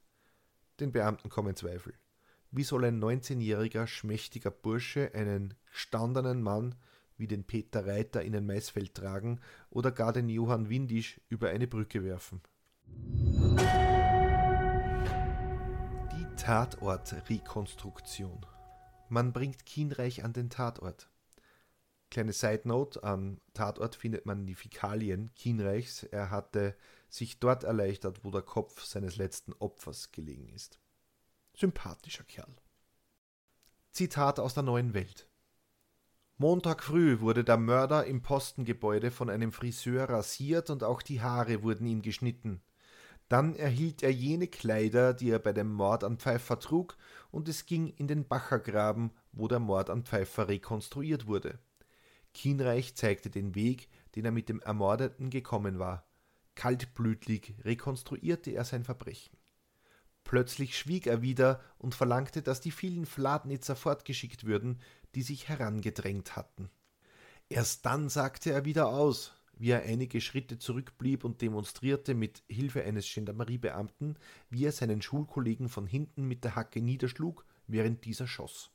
Den 0.81 0.92
Beamten 0.92 1.29
kommen 1.29 1.57
Zweifel. 1.57 1.94
Wie 2.51 2.64
soll 2.64 2.87
ein 2.87 3.03
19-jähriger, 3.03 3.87
schmächtiger 3.87 4.51
Bursche 4.51 5.11
einen 5.12 5.53
gestandenen 5.70 6.42
Mann 6.42 6.77
wie 7.18 7.27
den 7.27 7.44
Peter 7.44 7.87
Reiter 7.87 8.22
in 8.22 8.35
ein 8.35 8.46
Maisfeld 8.46 8.94
tragen 8.94 9.40
oder 9.68 9.92
gar 9.92 10.14
den 10.14 10.31
Johann 10.31 10.70
Windisch 10.70 11.20
über 11.29 11.51
eine 11.51 11.66
Brücke 11.66 12.05
werfen? 12.05 12.40
Die 16.16 16.27
Tatortrekonstruktion. 16.37 18.46
Man 19.11 19.35
bringt 19.35 19.66
Kienreich 19.66 20.24
an 20.24 20.33
den 20.33 20.48
Tatort. 20.48 21.11
Kleine 22.11 22.33
Side 22.33 22.62
Note: 22.64 23.03
Am 23.03 23.40
Tatort 23.55 23.94
findet 23.94 24.27
man 24.27 24.47
die 24.47 24.55
Fäkalien 24.55 25.33
Kienreichs. 25.35 26.05
Er 26.05 26.31
hatte 26.31 26.77
sich 27.09 27.38
dort 27.38 27.64
erleichtert, 27.64 28.25
wo 28.25 28.31
der 28.31 28.42
Kopf 28.42 28.85
seines 28.85 29.16
letzten 29.16 29.53
Opfers 29.55 30.12
gelegen 30.12 30.49
ist. 30.49 30.79
Sympathischer 31.55 32.25
Kerl. 32.25 32.55
Zitat 33.92 34.38
aus 34.38 34.55
der 34.55 34.62
neuen 34.62 34.94
Welt. 34.94 35.29
Montag 36.37 36.85
früh 36.85 37.18
wurde 37.18 37.42
der 37.42 37.57
Mörder 37.57 38.07
im 38.07 38.23
Postengebäude 38.23 39.11
von 39.11 39.29
einem 39.29 39.51
Friseur 39.51 40.09
rasiert 40.09 40.71
und 40.71 40.85
auch 40.85 41.03
die 41.03 41.21
Haare 41.21 41.64
wurden 41.64 41.87
ihm 41.87 42.01
geschnitten. 42.01 42.62
Dann 43.29 43.57
erhielt 43.57 44.03
er 44.03 44.12
jene 44.12 44.47
Kleider, 44.47 45.14
die 45.14 45.31
er 45.31 45.40
bei 45.40 45.53
dem 45.53 45.73
Mord 45.73 46.05
an 46.05 46.18
Pfeiffer 46.18 46.61
trug, 46.61 46.97
und 47.31 47.49
es 47.49 47.66
ging 47.66 47.88
in 47.88 48.07
den 48.07 48.27
Bachergraben, 48.27 49.11
wo 49.33 49.49
der 49.49 49.59
Mord 49.59 49.90
an 49.90 50.05
Pfeiffer 50.05 50.49
rekonstruiert 50.49 51.27
wurde. 51.27 51.59
Kienreich 52.38 52.94
zeigte 52.94 53.31
den 53.31 53.57
Weg, 53.57 53.88
den 54.14 54.24
er 54.24 54.31
mit 54.31 54.48
dem 54.48 54.61
Ermordeten 54.61 55.29
gekommen 55.29 55.81
war. 55.81 56.07
Kaltblütig 56.55 57.57
rekonstruierte 57.64 58.53
er 58.53 58.64
sein 58.64 58.85
Verbrechen. 58.85 59.37
Plötzlich 60.22 60.79
schwieg 60.79 61.09
er 61.09 61.20
wieder 61.20 61.61
und 61.79 61.96
verlangte, 61.96 62.40
dass 62.40 62.61
die 62.61 62.70
vielen 62.70 63.07
Fladnitzer 63.07 63.74
fortgeschickt 63.74 64.44
würden, 64.44 64.81
die 65.16 65.22
sich 65.22 65.48
herangedrängt 65.48 66.37
hatten. 66.37 66.70
Erst 67.48 67.85
dann 67.85 68.09
sagte 68.09 68.53
er 68.53 68.64
wieder 68.64 68.87
aus, 68.87 69.33
wie 69.55 69.70
er 69.70 69.83
einige 69.83 70.20
Schritte 70.20 70.59
zurückblieb 70.59 71.24
und 71.24 71.42
demonstrierte 71.42 72.14
mit 72.14 72.44
Hilfe 72.48 72.85
eines 72.85 73.12
Gendarmeriebeamten, 73.12 74.16
wie 74.48 74.64
er 74.64 74.72
seinen 74.72 75.03
Schulkollegen 75.03 75.68
von 75.68 75.88
hinten 75.88 76.29
mit 76.29 76.44
der 76.44 76.55
Hacke 76.55 76.81
niederschlug, 76.81 77.44
während 77.66 78.05
dieser 78.05 78.29
schoss. 78.29 78.70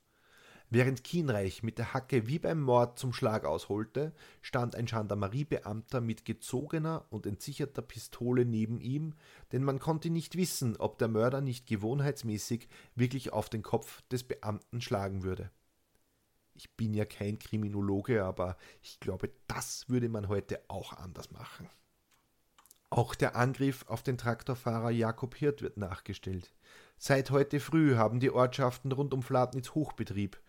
Während 0.76 1.04
Kienreich 1.04 1.62
mit 1.62 1.78
der 1.78 1.94
Hacke 1.94 2.26
wie 2.26 2.40
beim 2.40 2.60
Mord 2.60 2.98
zum 2.98 3.14
Schlag 3.14 3.46
ausholte, 3.46 4.12
stand 4.42 4.76
ein 4.76 4.88
Gendarmeriebeamter 4.88 6.02
mit 6.02 6.26
gezogener 6.26 7.06
und 7.12 7.28
entsicherter 7.28 7.84
Pistole 7.84 8.44
neben 8.44 8.82
ihm, 8.82 9.14
denn 9.52 9.64
man 9.64 9.78
konnte 9.78 10.10
nicht 10.10 10.36
wissen, 10.36 10.76
ob 10.78 10.98
der 10.98 11.10
Mörder 11.10 11.42
nicht 11.42 11.68
gewohnheitsmäßig 11.68 12.70
wirklich 12.96 13.32
auf 13.32 13.50
den 13.50 13.62
Kopf 13.62 14.02
des 14.10 14.24
Beamten 14.24 14.82
schlagen 14.82 15.22
würde. 15.22 15.52
Ich 16.56 16.76
bin 16.76 16.96
ja 16.96 17.06
kein 17.06 17.38
Kriminologe, 17.38 18.24
aber 18.24 18.58
ich 18.82 19.00
glaube, 19.00 19.30
das 19.46 19.88
würde 19.90 20.10
man 20.10 20.28
heute 20.28 20.60
auch 20.70 20.94
anders 20.94 21.30
machen. 21.30 21.70
Auch 22.90 23.14
der 23.14 23.36
Angriff 23.36 23.86
auf 23.88 24.02
den 24.02 24.18
Traktorfahrer 24.18 24.90
Jakob 24.90 25.36
Hirt 25.36 25.62
wird 25.62 25.78
nachgestellt. 25.78 26.52
Seit 26.98 27.32
heute 27.32 27.60
früh 27.60 27.96
haben 27.96 28.20
die 28.20 28.32
Ortschaften 28.32 28.92
rund 28.92 29.14
um 29.14 29.24
Fladnitz 29.24 29.72
Hochbetrieb. 29.72 30.40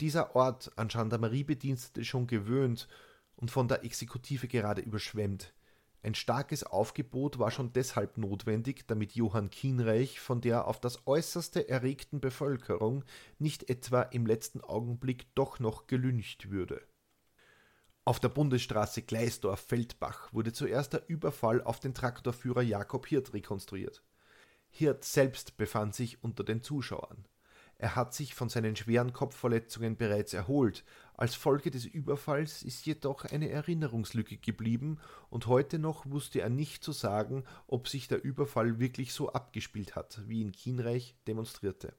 Dieser 0.00 0.34
Ort 0.36 0.72
an 0.76 0.88
Gendarmeriebedienstete 0.88 2.04
schon 2.04 2.26
gewöhnt 2.26 2.88
und 3.36 3.50
von 3.50 3.68
der 3.68 3.84
Exekutive 3.84 4.48
gerade 4.48 4.82
überschwemmt. 4.82 5.54
Ein 6.02 6.14
starkes 6.14 6.64
Aufgebot 6.64 7.38
war 7.38 7.50
schon 7.50 7.74
deshalb 7.74 8.16
notwendig, 8.16 8.86
damit 8.86 9.12
Johann 9.12 9.50
Kienreich 9.50 10.18
von 10.18 10.40
der 10.40 10.66
auf 10.66 10.80
das 10.80 11.06
äußerste 11.06 11.68
erregten 11.68 12.20
Bevölkerung 12.20 13.04
nicht 13.38 13.68
etwa 13.68 14.02
im 14.02 14.24
letzten 14.24 14.62
Augenblick 14.62 15.34
doch 15.34 15.58
noch 15.58 15.86
gelüncht 15.86 16.50
würde. 16.50 16.80
Auf 18.06 18.18
der 18.18 18.30
Bundesstraße 18.30 19.02
Gleisdorf-Feldbach 19.02 20.32
wurde 20.32 20.54
zuerst 20.54 20.94
der 20.94 21.06
Überfall 21.08 21.62
auf 21.62 21.80
den 21.80 21.92
Traktorführer 21.92 22.62
Jakob 22.62 23.06
Hirt 23.06 23.34
rekonstruiert. 23.34 24.02
Hirt 24.70 25.04
selbst 25.04 25.56
befand 25.56 25.94
sich 25.94 26.22
unter 26.22 26.44
den 26.44 26.62
Zuschauern. 26.62 27.26
Er 27.80 27.96
hat 27.96 28.12
sich 28.12 28.34
von 28.34 28.50
seinen 28.50 28.76
schweren 28.76 29.14
Kopfverletzungen 29.14 29.96
bereits 29.96 30.34
erholt. 30.34 30.84
Als 31.14 31.34
Folge 31.34 31.70
des 31.70 31.86
Überfalls 31.86 32.62
ist 32.62 32.84
jedoch 32.84 33.24
eine 33.24 33.48
Erinnerungslücke 33.48 34.36
geblieben 34.36 34.98
und 35.30 35.46
heute 35.46 35.78
noch 35.78 36.04
wusste 36.04 36.42
er 36.42 36.50
nicht 36.50 36.84
zu 36.84 36.92
sagen, 36.92 37.44
ob 37.66 37.88
sich 37.88 38.06
der 38.06 38.22
Überfall 38.22 38.80
wirklich 38.80 39.14
so 39.14 39.32
abgespielt 39.32 39.96
hat, 39.96 40.20
wie 40.26 40.42
ihn 40.42 40.52
Kienreich 40.52 41.16
demonstrierte. 41.26 41.94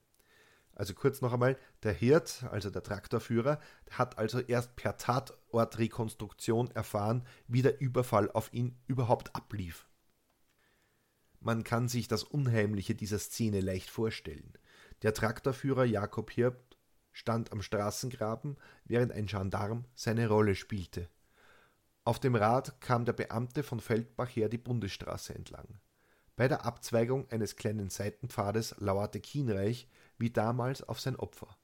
Also 0.74 0.94
kurz 0.94 1.20
noch 1.20 1.32
einmal, 1.32 1.58
der 1.82 1.92
Hirt, 1.92 2.44
also 2.50 2.70
der 2.70 2.84
Traktorführer, 2.84 3.58
hat 3.90 4.18
also 4.18 4.38
erst 4.38 4.76
per 4.76 4.96
Tatortrekonstruktion 4.96 6.70
erfahren, 6.70 7.26
wie 7.48 7.62
der 7.62 7.80
Überfall 7.80 8.30
auf 8.30 8.52
ihn 8.52 8.78
überhaupt 8.86 9.34
ablief. 9.34 9.88
Man 11.44 11.64
kann 11.64 11.88
sich 11.88 12.06
das 12.06 12.22
Unheimliche 12.22 12.94
dieser 12.94 13.18
Szene 13.18 13.60
leicht 13.60 13.90
vorstellen. 13.90 14.52
Der 15.02 15.12
Traktorführer 15.12 15.84
Jakob 15.84 16.30
Hirt 16.30 16.78
stand 17.10 17.50
am 17.50 17.62
Straßengraben, 17.62 18.56
während 18.84 19.10
ein 19.10 19.26
Gendarm 19.26 19.84
seine 19.94 20.28
Rolle 20.28 20.54
spielte. 20.54 21.08
Auf 22.04 22.20
dem 22.20 22.36
Rad 22.36 22.80
kam 22.80 23.04
der 23.04 23.12
Beamte 23.12 23.64
von 23.64 23.80
Feldbach 23.80 24.28
her 24.28 24.48
die 24.48 24.58
Bundesstraße 24.58 25.34
entlang. 25.34 25.80
Bei 26.36 26.46
der 26.46 26.64
Abzweigung 26.64 27.28
eines 27.30 27.56
kleinen 27.56 27.90
Seitenpfades 27.90 28.76
lauerte 28.78 29.20
Kienreich 29.20 29.88
wie 30.18 30.30
damals 30.30 30.84
auf 30.84 31.00
sein 31.00 31.16
Opfer. 31.16 31.58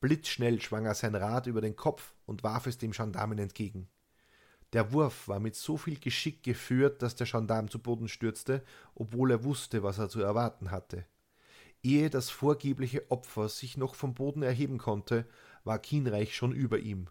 Blitzschnell 0.00 0.60
schwang 0.60 0.86
er 0.86 0.94
sein 0.94 1.14
Rad 1.14 1.46
über 1.46 1.60
den 1.60 1.76
Kopf 1.76 2.14
und 2.26 2.42
warf 2.42 2.66
es 2.66 2.78
dem 2.78 2.90
Gendarmen 2.90 3.38
entgegen. 3.38 3.88
Der 4.74 4.92
Wurf 4.92 5.28
war 5.28 5.38
mit 5.38 5.54
so 5.54 5.76
viel 5.76 6.00
Geschick 6.00 6.42
geführt, 6.42 7.00
dass 7.00 7.14
der 7.14 7.28
Gendarm 7.28 7.70
zu 7.70 7.78
Boden 7.78 8.08
stürzte, 8.08 8.60
obwohl 8.96 9.30
er 9.30 9.44
wusste, 9.44 9.84
was 9.84 9.98
er 9.98 10.08
zu 10.08 10.20
erwarten 10.20 10.72
hatte. 10.72 11.06
Ehe 11.84 12.10
das 12.10 12.28
vorgebliche 12.28 13.08
Opfer 13.08 13.48
sich 13.48 13.76
noch 13.76 13.94
vom 13.94 14.14
Boden 14.14 14.42
erheben 14.42 14.78
konnte, 14.78 15.28
war 15.62 15.78
Kienreich 15.78 16.34
schon 16.34 16.50
über 16.50 16.80
ihm. 16.80 17.06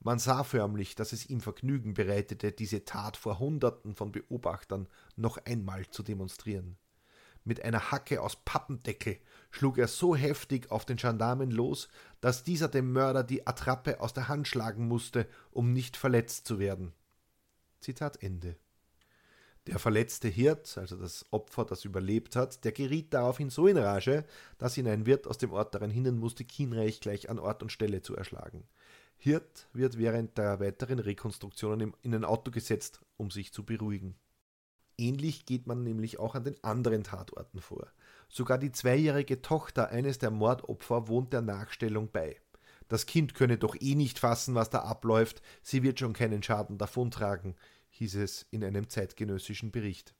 Man 0.00 0.18
sah 0.18 0.44
förmlich, 0.44 0.96
dass 0.96 1.14
es 1.14 1.30
ihm 1.30 1.40
Vergnügen 1.40 1.94
bereitete, 1.94 2.52
diese 2.52 2.84
Tat 2.84 3.16
vor 3.16 3.38
Hunderten 3.38 3.94
von 3.94 4.12
Beobachtern 4.12 4.86
noch 5.16 5.38
einmal 5.46 5.88
zu 5.88 6.02
demonstrieren. 6.02 6.76
Mit 7.42 7.64
einer 7.64 7.90
Hacke 7.90 8.20
aus 8.20 8.36
Pappendeckel 8.36 9.16
schlug 9.50 9.78
er 9.78 9.88
so 9.88 10.14
heftig 10.14 10.70
auf 10.70 10.84
den 10.84 10.98
Gendarmen 10.98 11.50
los, 11.50 11.88
dass 12.20 12.44
dieser 12.44 12.68
dem 12.68 12.92
Mörder 12.92 13.24
die 13.24 13.46
Attrappe 13.46 14.00
aus 14.00 14.12
der 14.12 14.28
Hand 14.28 14.46
schlagen 14.46 14.86
musste, 14.86 15.26
um 15.50 15.72
nicht 15.72 15.96
verletzt 15.96 16.46
zu 16.46 16.58
werden. 16.58 16.92
Zitat 17.80 18.22
Ende. 18.22 18.56
Der 19.66 19.78
verletzte 19.78 20.28
Hirt, 20.28 20.78
also 20.78 20.96
das 20.96 21.26
Opfer, 21.30 21.66
das 21.66 21.84
überlebt 21.84 22.36
hat, 22.36 22.64
der 22.64 22.72
geriet 22.72 23.12
daraufhin 23.12 23.50
so 23.50 23.66
in 23.66 23.76
Rage, 23.76 24.24
dass 24.56 24.78
ihn 24.78 24.88
ein 24.88 25.04
Wirt 25.04 25.26
aus 25.26 25.36
dem 25.36 25.52
Ort 25.52 25.74
daran 25.74 25.90
hindern 25.90 26.18
musste, 26.18 26.44
Kienreich 26.44 27.00
gleich 27.00 27.28
an 27.28 27.38
Ort 27.38 27.62
und 27.62 27.70
Stelle 27.70 28.00
zu 28.00 28.16
erschlagen. 28.16 28.66
Hirt 29.18 29.68
wird 29.72 29.98
während 29.98 30.38
der 30.38 30.58
weiteren 30.60 31.00
Rekonstruktionen 31.00 31.92
in 32.02 32.14
ein 32.14 32.24
Auto 32.24 32.50
gesetzt, 32.50 33.00
um 33.16 33.30
sich 33.30 33.52
zu 33.52 33.64
beruhigen. 33.64 34.14
Ähnlich 34.96 35.44
geht 35.44 35.66
man 35.66 35.82
nämlich 35.82 36.18
auch 36.18 36.34
an 36.34 36.44
den 36.44 36.62
anderen 36.64 37.04
Tatorten 37.04 37.60
vor. 37.60 37.88
Sogar 38.28 38.58
die 38.58 38.72
zweijährige 38.72 39.42
Tochter 39.42 39.90
eines 39.90 40.18
der 40.18 40.30
Mordopfer 40.30 41.08
wohnt 41.08 41.32
der 41.32 41.42
Nachstellung 41.42 42.10
bei. 42.10 42.40
Das 42.88 43.06
Kind 43.06 43.34
könne 43.34 43.58
doch 43.58 43.76
eh 43.78 43.94
nicht 43.94 44.18
fassen, 44.18 44.54
was 44.54 44.70
da 44.70 44.80
abläuft, 44.80 45.42
sie 45.62 45.82
wird 45.82 46.00
schon 46.00 46.14
keinen 46.14 46.42
Schaden 46.42 46.78
davontragen 46.78 47.54
hieß 47.90 48.16
es 48.16 48.46
in 48.50 48.64
einem 48.64 48.88
zeitgenössischen 48.88 49.70
Bericht. 49.70 50.14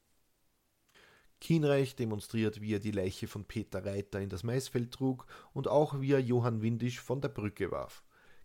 Kienreich 1.40 1.94
demonstriert, 1.94 2.60
wie 2.60 2.74
er 2.74 2.80
die 2.80 2.90
Leiche 2.90 3.28
von 3.28 3.44
Peter 3.44 3.84
Reiter 3.84 4.20
in 4.20 4.28
das 4.28 4.42
Maisfeld 4.42 4.92
trug 4.92 5.26
und 5.52 5.68
auch 5.68 6.00
wie 6.00 6.12
er 6.12 6.20
Johann 6.20 6.62
Windisch 6.62 7.00
von 7.00 7.20
der 7.20 7.28
Brücke 7.28 7.70
warf. 7.70 8.02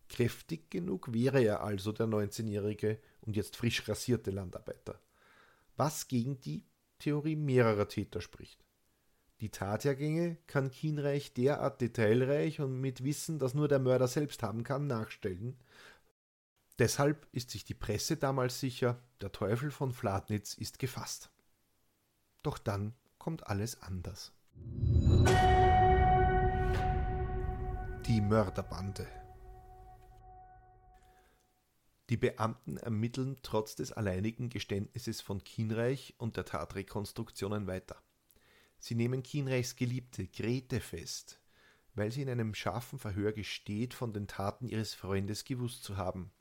Kräftig 0.09 0.69
genug 0.69 1.11
wäre 1.11 1.43
er 1.43 1.63
also 1.63 1.91
der 1.91 2.05
19-jährige 2.05 2.99
und 3.21 3.35
jetzt 3.35 3.55
frisch 3.55 3.87
rasierte 3.87 4.29
Landarbeiter. 4.29 5.01
Was 5.75 6.07
gegen 6.07 6.39
die 6.39 6.65
Theorie 6.99 7.35
mehrerer 7.35 7.87
Täter 7.87 8.21
spricht. 8.21 8.62
Die 9.43 9.49
Tathergänge 9.49 10.37
kann 10.47 10.71
Kienreich 10.71 11.33
derart 11.33 11.81
detailreich 11.81 12.61
und 12.61 12.79
mit 12.79 13.03
Wissen, 13.03 13.39
das 13.39 13.53
nur 13.53 13.67
der 13.67 13.79
Mörder 13.79 14.07
selbst 14.07 14.41
haben 14.41 14.63
kann, 14.63 14.87
nachstellen, 14.87 15.57
Deshalb 16.79 17.27
ist 17.31 17.51
sich 17.51 17.65
die 17.65 17.75
Presse 17.75 18.17
damals 18.17 18.59
sicher, 18.59 18.99
der 19.21 19.31
Teufel 19.31 19.69
von 19.69 19.91
Fladnitz 19.91 20.55
ist 20.55 20.79
gefasst. 20.79 21.29
Doch 22.41 22.57
dann 22.57 22.95
kommt 23.19 23.45
alles 23.47 23.81
anders. 23.83 24.31
Die 28.07 28.21
Mörderbande. 28.21 29.07
Die 32.09 32.17
Beamten 32.17 32.77
ermitteln 32.77 33.37
trotz 33.43 33.75
des 33.75 33.91
alleinigen 33.91 34.49
Geständnisses 34.49 35.21
von 35.21 35.43
Kienreich 35.43 36.15
und 36.17 36.37
der 36.37 36.45
Tatrekonstruktionen 36.45 37.67
weiter. 37.67 38.01
Sie 38.83 38.95
nehmen 38.95 39.23
Kienreichs 39.23 39.77
Geliebte 39.77 40.27
Grete 40.27 40.81
fest, 40.81 41.39
weil 41.95 42.11
sie 42.11 42.21
in 42.21 42.29
einem 42.29 42.53
scharfen 42.53 42.99
Verhör 42.99 43.31
gesteht, 43.31 43.93
von 43.93 44.11
den 44.11 44.27
Taten 44.27 44.67
ihres 44.67 44.93
Freundes 44.93 45.45
gewusst 45.45 45.85
zu 45.85 45.95
haben. 45.95 46.33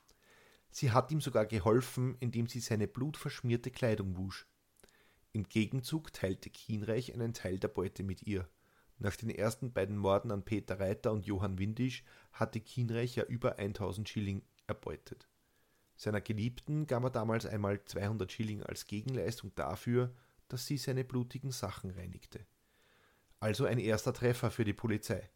Sie 0.68 0.90
hat 0.90 1.12
ihm 1.12 1.20
sogar 1.20 1.46
geholfen, 1.46 2.16
indem 2.18 2.48
sie 2.48 2.58
seine 2.58 2.88
blutverschmierte 2.88 3.70
Kleidung 3.70 4.16
wusch. 4.16 4.48
Im 5.30 5.48
Gegenzug 5.48 6.12
teilte 6.12 6.50
Kienreich 6.50 7.14
einen 7.14 7.32
Teil 7.32 7.60
der 7.60 7.68
Beute 7.68 8.02
mit 8.02 8.24
ihr. 8.24 8.48
Nach 8.98 9.14
den 9.14 9.30
ersten 9.30 9.72
beiden 9.72 9.96
Morden 9.96 10.32
an 10.32 10.44
Peter 10.44 10.80
Reiter 10.80 11.12
und 11.12 11.24
Johann 11.24 11.60
Windisch 11.60 12.02
hatte 12.32 12.58
Kienreich 12.58 13.14
ja 13.14 13.22
über 13.22 13.60
1000 13.60 14.08
Schilling 14.08 14.42
erbeutet. 14.66 15.28
Seiner 15.94 16.20
Geliebten 16.20 16.88
gab 16.88 17.04
er 17.04 17.10
damals 17.10 17.46
einmal 17.46 17.84
200 17.84 18.32
Schilling 18.32 18.64
als 18.64 18.88
Gegenleistung 18.88 19.54
dafür, 19.54 20.12
dass 20.52 20.66
sie 20.66 20.76
seine 20.76 21.02
blutigen 21.02 21.50
Sachen 21.50 21.88
reinigte. 21.90 22.44
Also 23.40 23.64
ein 23.64 23.78
erster 23.78 24.12
Treffer 24.12 24.50
für 24.50 24.66
die 24.66 24.74
Polizei. 24.74 25.30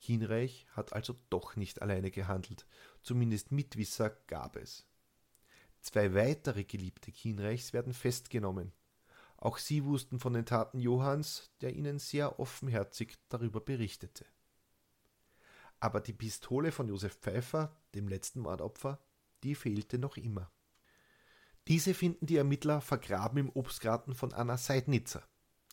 Kienreich 0.00 0.66
hat 0.72 0.94
also 0.94 1.14
doch 1.28 1.56
nicht 1.56 1.82
alleine 1.82 2.10
gehandelt, 2.10 2.66
zumindest 3.02 3.52
Mitwisser 3.52 4.08
gab 4.26 4.56
es. 4.56 4.86
Zwei 5.82 6.14
weitere 6.14 6.64
Geliebte 6.64 7.12
Kienreichs 7.12 7.74
werden 7.74 7.92
festgenommen. 7.92 8.72
Auch 9.36 9.58
sie 9.58 9.84
wussten 9.84 10.18
von 10.18 10.32
den 10.32 10.46
Taten 10.46 10.78
Johanns, 10.80 11.50
der 11.60 11.74
ihnen 11.76 11.98
sehr 11.98 12.40
offenherzig 12.40 13.18
darüber 13.28 13.60
berichtete. 13.60 14.24
Aber 15.80 16.00
die 16.00 16.14
Pistole 16.14 16.72
von 16.72 16.88
Josef 16.88 17.18
Pfeiffer, 17.18 17.76
dem 17.94 18.08
letzten 18.08 18.40
Mordopfer, 18.40 18.98
die 19.42 19.54
fehlte 19.54 19.98
noch 19.98 20.16
immer. 20.16 20.50
Diese 21.68 21.94
finden 21.94 22.26
die 22.26 22.36
Ermittler 22.36 22.80
vergraben 22.80 23.38
im 23.38 23.50
Obstgarten 23.50 24.14
von 24.14 24.32
Anna 24.32 24.56
Seidnitzer. 24.58 25.26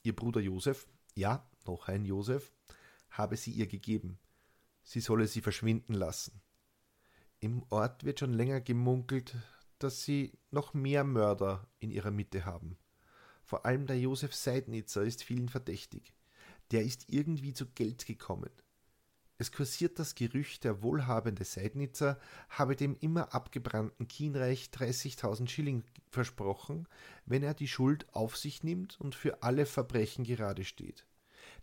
Ihr 0.04 0.16
Bruder 0.16 0.40
Josef, 0.40 0.88
ja, 1.16 1.50
noch 1.66 1.88
ein 1.90 2.06
Josef, 2.06 2.54
habe 3.10 3.36
sie 3.36 3.52
ihr 3.52 3.68
gegeben. 3.68 4.18
Sie 4.84 5.02
solle 5.02 5.28
sie 5.28 5.42
verschwinden 5.42 5.94
lassen. 5.94 6.42
Im 7.40 7.64
Ort 7.70 8.06
wird 8.06 8.20
schon 8.20 8.34
länger 8.34 8.62
gemunkelt, 8.62 9.36
dass 9.80 10.04
sie 10.04 10.38
noch 10.50 10.74
mehr 10.74 11.04
Mörder 11.04 11.68
in 11.80 11.92
ihrer 11.92 12.12
Mitte 12.12 12.46
haben. 12.46 12.78
Vor 13.44 13.66
allem 13.66 13.86
der 13.86 14.00
Josef 14.00 14.34
Seidnitzer 14.34 15.04
ist 15.04 15.24
vielen 15.24 15.50
verdächtig. 15.50 16.14
Der 16.72 16.84
ist 16.84 17.10
irgendwie 17.10 17.54
zu 17.54 17.66
Geld 17.66 18.06
gekommen. 18.06 18.52
Es 19.42 19.52
kursiert 19.52 19.98
das 19.98 20.14
Gerücht, 20.14 20.66
der 20.66 20.84
wohlhabende 20.84 21.44
Seidnitzer 21.46 22.20
habe 22.50 22.76
dem 22.76 22.96
immer 23.00 23.34
abgebrannten 23.34 24.08
Kienreich 24.08 24.70
30.000 24.72 25.50
Schilling 25.50 25.84
versprochen, 26.12 26.88
wenn 27.26 27.42
er 27.42 27.56
die 27.56 27.68
Schuld 27.68 28.06
auf 28.14 28.38
sich 28.38 28.62
nimmt 28.62 29.02
und 29.02 29.16
für 29.16 29.42
alle 29.42 29.66
Verbrechen 29.66 30.26
gerade 30.26 30.64
steht. 30.64 31.08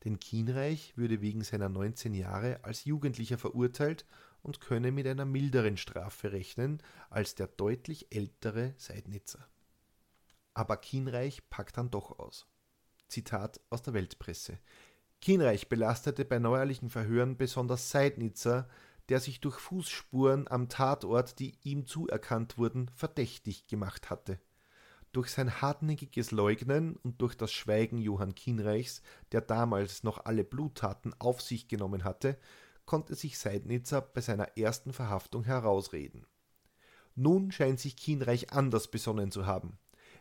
Denn 0.03 0.19
Kienreich 0.19 0.97
würde 0.97 1.21
wegen 1.21 1.45
seiner 1.45 1.69
19 1.69 2.15
Jahre 2.15 2.65
als 2.65 2.85
Jugendlicher 2.85 3.39
verurteilt 3.39 4.07
und 4.43 4.61
könne 4.61 4.91
mit 4.91 5.07
einer 5.07 5.25
milderen 5.25 5.77
Strafe 5.77 6.33
rechnen 6.33 6.83
als 7.11 7.37
der 7.37 7.47
deutlich 7.47 8.09
ältere 8.11 8.75
Seidnitzer. 8.77 9.47
Aber 10.53 10.79
Kienreich 10.79 11.49
packt 11.49 11.77
dann 11.77 11.93
doch 11.93 12.19
aus. 12.19 12.49
Zitat 13.07 13.61
aus 13.71 13.83
der 13.83 13.95
Weltpresse. 13.95 14.59
Kienreich 15.21 15.69
belastete 15.69 16.25
bei 16.25 16.39
neuerlichen 16.39 16.91
Verhören 16.91 17.37
besonders 17.37 17.91
Seidnitzer, 17.91 18.69
der 19.09 19.21
sich 19.21 19.41
durch 19.41 19.59
Fußspuren 19.59 20.49
am 20.49 20.69
Tatort, 20.69 21.39
die 21.39 21.59
ihm 21.63 21.87
zuerkannt 21.87 22.59
wurden, 22.59 22.91
verdächtig 22.95 23.67
gemacht 23.67 24.11
hatte. 24.11 24.39
Durch 25.13 25.31
sein 25.31 25.63
hartnäckiges 25.63 26.31
Leugnen 26.31 26.97
und 26.97 27.21
durch 27.23 27.35
das 27.35 27.51
Schweigen 27.51 27.99
Johann 27.99 28.35
Kienreichs, 28.35 29.03
der 29.33 29.41
damals 29.41 30.03
noch 30.03 30.27
alle 30.27 30.45
Bluttaten 30.45 31.15
auf 31.19 31.41
sich 31.41 31.67
genommen 31.67 32.05
hatte, 32.05 32.39
konnte 32.85 33.15
sich 33.15 33.39
Seidnitzer 33.39 34.03
bei 34.03 34.21
seiner 34.21 34.57
ersten 34.57 34.93
Verhaftung 34.93 35.45
herausreden. 35.45 36.27
Nun 37.15 37.51
scheint 37.51 37.81
sich 37.81 37.97
Kienreich 37.97 38.53
anders 38.53 38.89
besonnen 38.89 39.31
zu 39.31 39.47
haben. 39.47 39.79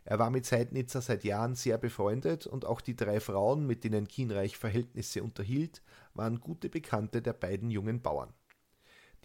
Er 0.10 0.20
war 0.20 0.30
mit 0.30 0.46
Seidnitzer 0.46 1.02
seit 1.02 1.26
Jahren 1.26 1.56
sehr 1.56 1.78
befreundet 1.78 2.48
und 2.48 2.64
auch 2.64 2.80
die 2.80 2.96
drei 2.96 3.20
Frauen, 3.20 3.68
mit 3.68 3.84
denen 3.84 4.08
Kienreich 4.08 4.58
Verhältnisse 4.58 5.22
unterhielt, 5.22 5.82
waren 6.14 6.40
gute 6.40 6.70
Bekannte 6.70 7.22
der 7.22 7.34
beiden 7.34 7.70
jungen 7.70 8.02
Bauern. 8.02 8.34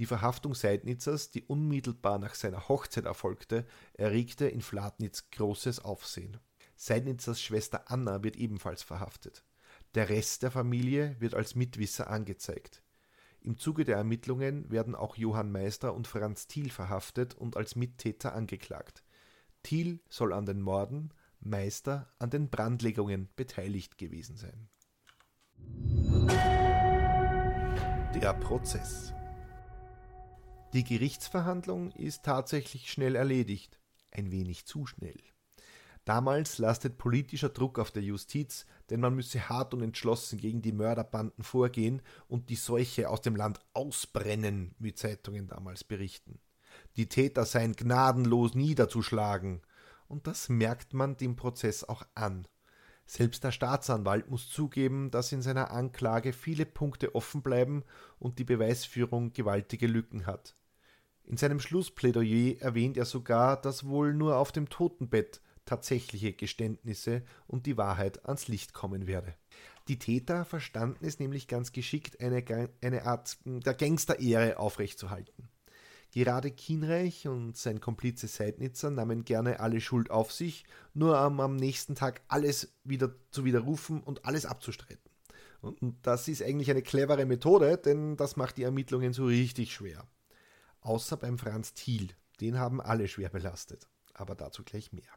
Die 0.01 0.07
Verhaftung 0.07 0.57
Seidnitzers, 0.57 1.31
die 1.31 1.45
unmittelbar 1.45 2.19
nach 2.19 2.35
seiner 2.35 2.69
Hochzeit 2.69 3.05
erfolgte, 3.05 3.65
erregte 3.95 4.49
in 4.49 4.61
Flatnitz 4.61 5.31
großes 5.31 5.85
Aufsehen. 5.85 6.39
Seidnitzers 6.75 7.41
Schwester 7.41 7.89
Anna 7.89 8.25
wird 8.25 8.35
ebenfalls 8.35 8.83
verhaftet. 8.83 9.45
Der 9.95 10.09
Rest 10.09 10.43
der 10.43 10.51
Familie 10.51 11.15
wird 11.21 11.35
als 11.35 11.55
Mitwisser 11.55 12.11
angezeigt. 12.11 12.83
Im 13.41 13.57
Zuge 13.57 13.85
der 13.85 13.99
Ermittlungen 13.99 14.69
werden 14.69 14.97
auch 14.97 15.15
Johann 15.15 15.53
Meister 15.53 15.95
und 15.95 16.09
Franz 16.09 16.49
Thiel 16.49 16.71
verhaftet 16.73 17.37
und 17.37 17.57
als 17.57 17.77
Mittäter 17.77 18.35
angeklagt. 18.35 19.05
Thiel 19.63 20.01
soll 20.09 20.33
an 20.33 20.47
den 20.47 20.61
Morden, 20.61 21.13
Meister 21.41 22.13
an 22.19 22.31
den 22.31 22.51
Brandlegungen 22.51 23.29
beteiligt 23.37 23.99
gewesen 23.99 24.37
sein. 24.37 24.69
Der 28.15 28.35
Prozess 28.35 29.13
Die 30.73 30.85
Gerichtsverhandlung 30.85 31.91
ist 31.93 32.25
tatsächlich 32.25 32.91
schnell 32.91 33.17
erledigt, 33.17 33.81
ein 34.11 34.31
wenig 34.31 34.67
zu 34.67 34.87
schnell. 34.87 35.19
Damals 36.05 36.59
lastet 36.59 36.99
politischer 36.99 37.49
Druck 37.49 37.79
auf 37.79 37.93
der 37.93 38.03
Justiz, 38.03 38.67
denn 38.91 39.01
man 39.01 39.15
müsse 39.15 39.49
hart 39.49 39.73
und 39.73 39.83
entschlossen 39.83 40.39
gegen 40.39 40.61
die 40.61 40.73
Mörderbanden 40.73 41.45
vorgehen 41.45 42.03
und 42.27 42.49
die 42.49 42.57
Seuche 42.57 43.09
aus 43.09 43.21
dem 43.21 43.37
Land 43.37 43.61
ausbrennen, 43.73 44.75
wie 44.79 44.95
Zeitungen 44.95 45.47
damals 45.47 45.85
berichten. 45.85 46.41
Die 46.97 47.09
Täter 47.09 47.45
seien 47.45 47.75
gnadenlos 47.75 48.55
niederzuschlagen. 48.55 49.63
Und 50.09 50.27
das 50.27 50.49
merkt 50.49 50.93
man 50.93 51.17
dem 51.17 51.37
Prozess 51.37 51.85
auch 51.85 52.05
an. 52.15 52.47
Selbst 53.07 53.45
der 53.45 53.53
Staatsanwalt 53.53 54.31
muss 54.31 54.49
zugeben, 54.49 55.11
dass 55.11 55.33
in 55.33 55.43
seiner 55.43 55.71
Anklage 55.71 56.33
viele 56.33 56.67
Punkte 56.67 57.15
offen 57.15 57.43
bleiben 57.43 57.83
und 58.19 58.39
die 58.39 58.45
Beweisführung 58.45 59.33
gewaltige 59.33 59.87
Lücken 59.87 60.27
hat. 60.27 60.55
In 61.25 61.37
seinem 61.37 61.61
Schlussplädoyer 61.61 62.61
erwähnt 62.61 62.97
er 62.97 63.05
sogar, 63.05 63.61
dass 63.61 63.87
wohl 63.87 64.15
nur 64.15 64.37
auf 64.37 64.53
dem 64.53 64.69
Totenbett 64.69 65.41
tatsächliche 65.65 66.33
Geständnisse 66.33 67.23
und 67.47 67.67
die 67.67 67.77
Wahrheit 67.77 68.27
ans 68.27 68.49
Licht 68.49 68.75
kommen 68.75 69.07
werde. 69.07 69.35
Die 69.89 69.99
Täter 69.99 70.45
verstanden 70.45 71.05
es 71.05 71.19
nämlich 71.19 71.49
ganz 71.49 71.73
geschickt, 71.73 72.21
eine, 72.21 72.45
eine 72.83 73.05
Art 73.05 73.39
der 73.45 73.75
Gangsterehre 73.75 74.59
aufrechtzuerhalten. 74.59 75.49
Gerade 76.13 76.51
Kienreich 76.51 77.27
und 77.27 77.57
sein 77.57 77.81
Komplize 77.81 78.29
Seidnitzer 78.29 78.91
nahmen 78.91 79.25
gerne 79.25 79.61
alle 79.61 79.81
Schuld 79.81 80.11
auf 80.11 80.31
sich, 80.31 80.65
nur 80.93 81.19
um 81.27 81.41
am 81.41 81.57
nächsten 81.57 81.95
Tag 81.95 82.21
alles 82.29 82.75
wieder 82.85 83.15
zu 83.31 83.47
widerrufen 83.47 84.03
und 84.03 84.27
alles 84.27 84.45
abzustreiten. 84.45 85.11
Und 85.63 85.97
das 86.03 86.29
ist 86.29 86.43
eigentlich 86.43 86.71
eine 86.71 86.83
clevere 86.83 87.25
Methode, 87.25 87.79
denn 87.79 88.17
das 88.17 88.37
macht 88.37 88.59
die 88.59 88.63
Ermittlungen 88.63 89.15
so 89.15 89.25
richtig 89.25 89.73
schwer. 89.73 90.07
Außer 90.83 91.17
beim 91.17 91.39
Franz 91.39 91.73
Thiel, 91.73 92.11
den 92.41 92.59
haben 92.59 92.83
alle 92.83 93.09
schwer 93.09 93.31
belastet. 93.31 93.89
Aber 94.13 94.35
dazu 94.35 94.65
gleich 94.65 94.93
mehr. 94.93 95.13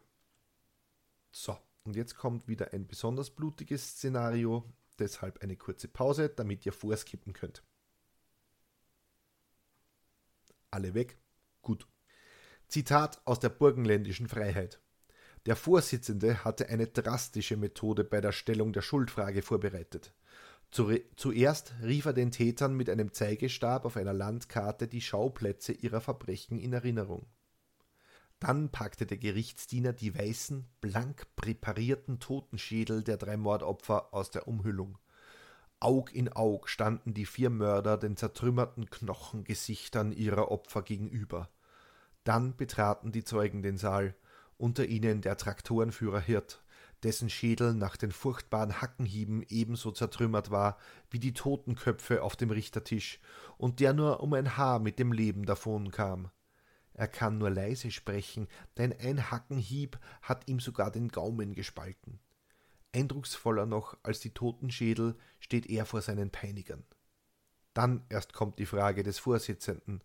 So, 1.32 1.58
und 1.84 1.98
jetzt 1.98 2.16
kommt 2.16 2.48
wieder 2.48 2.72
ein 2.72 2.88
besonders 2.88 3.32
blutiges 3.32 3.86
Szenario, 3.86 4.64
deshalb 4.98 5.44
eine 5.44 5.58
kurze 5.58 5.90
Pause, 5.90 6.30
damit 6.30 6.66
ihr 6.66 6.72
vorskippen 6.72 7.34
könnt. 7.34 7.64
Alle 10.72 10.94
weg? 10.94 11.18
Gut. 11.62 11.88
Zitat 12.68 13.22
aus 13.26 13.40
der 13.40 13.50
burgenländischen 13.50 14.28
Freiheit. 14.28 14.82
Der 15.46 15.56
Vorsitzende 15.56 16.44
hatte 16.44 16.70
eine 16.70 16.88
drastische 16.88 17.56
Methode 17.56 18.04
bei 18.04 18.20
der 18.20 18.32
Stellung 18.32 18.74
der 18.74 18.82
Schuldfrage 18.82 19.42
vorbereitet. 19.42 20.14
Zuerst 20.72 21.74
rief 21.84 22.06
er 22.06 22.14
den 22.14 22.32
Tätern 22.32 22.76
mit 22.76 22.90
einem 22.90 23.14
Zeigestab 23.14 23.86
auf 23.86 23.96
einer 23.96 24.14
Landkarte 24.14 24.88
die 24.88 25.02
Schauplätze 25.02 25.72
ihrer 25.72 26.02
Verbrechen 26.02 26.58
in 26.58 26.74
Erinnerung. 26.74 27.28
Dann 28.40 28.70
packte 28.70 29.06
der 29.06 29.18
Gerichtsdiener 29.18 29.94
die 29.94 30.14
weißen, 30.14 30.68
blank 30.82 31.28
präparierten 31.36 32.20
Totenschädel 32.20 33.04
der 33.04 33.18
drei 33.18 33.38
Mordopfer 33.38 34.14
aus 34.14 34.32
der 34.32 34.48
Umhüllung. 34.48 34.98
Aug 35.80 36.14
in 36.14 36.32
Aug 36.34 36.68
standen 36.68 37.14
die 37.14 37.26
vier 37.26 37.50
Mörder 37.50 37.98
den 37.98 38.18
zertrümmerten 38.18 38.90
Knochengesichtern 38.90 40.12
ihrer 40.12 40.50
Opfer 40.52 40.82
gegenüber. 40.82 41.50
Dann 42.24 42.56
betraten 42.56 43.12
die 43.12 43.24
Zeugen 43.24 43.62
den 43.62 43.78
Saal, 43.78 44.16
unter 44.58 44.86
ihnen 44.86 45.22
der 45.22 45.38
Traktorenführer 45.38 46.20
Hirt, 46.20 46.64
dessen 47.04 47.30
Schädel 47.30 47.74
nach 47.74 47.98
den 47.98 48.12
furchtbaren 48.12 48.82
Hackenhieben 48.82 49.46
ebenso 49.50 49.92
zertrümmert 49.92 50.50
war 50.50 50.78
wie 51.12 51.20
die 51.20 51.34
Totenköpfe 51.34 52.24
auf 52.24 52.36
dem 52.36 52.50
Richtertisch 52.50 53.20
und 53.58 53.80
der 53.80 53.94
nur 53.94 54.22
um 54.22 54.34
ein 54.34 54.58
Haar 54.58 54.80
mit 54.80 54.98
dem 54.98 55.12
Leben 55.12 55.46
davonkam. 55.46 56.32
Er 56.94 57.10
kann 57.10 57.38
nur 57.38 57.50
leise 57.50 57.92
sprechen, 57.92 58.48
denn 58.78 58.94
ein 58.98 59.30
Hackenhieb 59.30 60.00
hat 60.22 60.48
ihm 60.48 60.62
sogar 60.62 60.92
den 60.92 61.10
Gaumen 61.10 61.54
gespalten. 61.54 62.20
Eindrucksvoller 62.96 63.66
noch 63.66 63.98
als 64.04 64.22
die 64.22 64.34
Totenschädel 64.34 65.16
steht 65.40 65.70
er 65.70 65.86
vor 65.86 66.02
seinen 66.02 66.32
Peinigern. 66.32 66.86
Dann 67.74 68.06
erst 68.10 68.34
kommt 68.34 68.58
die 68.58 68.66
Frage 68.66 69.04
des 69.04 69.20
Vorsitzenden. 69.20 70.02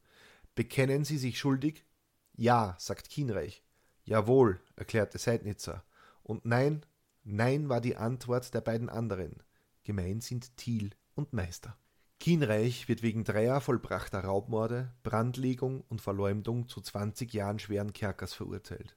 Bekennen 0.57 1.05
Sie 1.05 1.17
sich 1.17 1.39
schuldig? 1.39 1.87
Ja, 2.35 2.75
sagt 2.79 3.09
Kienreich. 3.09 3.63
Jawohl, 4.05 4.61
erklärte 4.75 5.19
Seidnitzer. 5.19 5.85
Und 6.25 6.45
nein, 6.45 6.85
nein 7.23 7.69
war 7.69 7.81
die 7.81 7.97
Antwort 7.97 8.53
der 8.53 8.61
beiden 8.61 8.89
anderen. 8.89 9.43
Gemein 9.85 10.21
sind 10.21 10.57
Thiel 10.57 10.91
und 11.15 11.33
Meister. 11.33 11.79
Kienreich 12.19 12.89
wird 12.89 13.03
wegen 13.03 13.25
dreier 13.25 13.61
vollbrachter 13.61 14.25
Raubmorde, 14.25 14.93
Brandlegung 15.05 15.83
und 15.89 16.03
Verleumdung 16.03 16.69
zu 16.69 16.81
20 16.81 17.33
Jahren 17.33 17.59
schweren 17.59 17.93
Kerkers 17.93 18.35
verurteilt. 18.35 18.97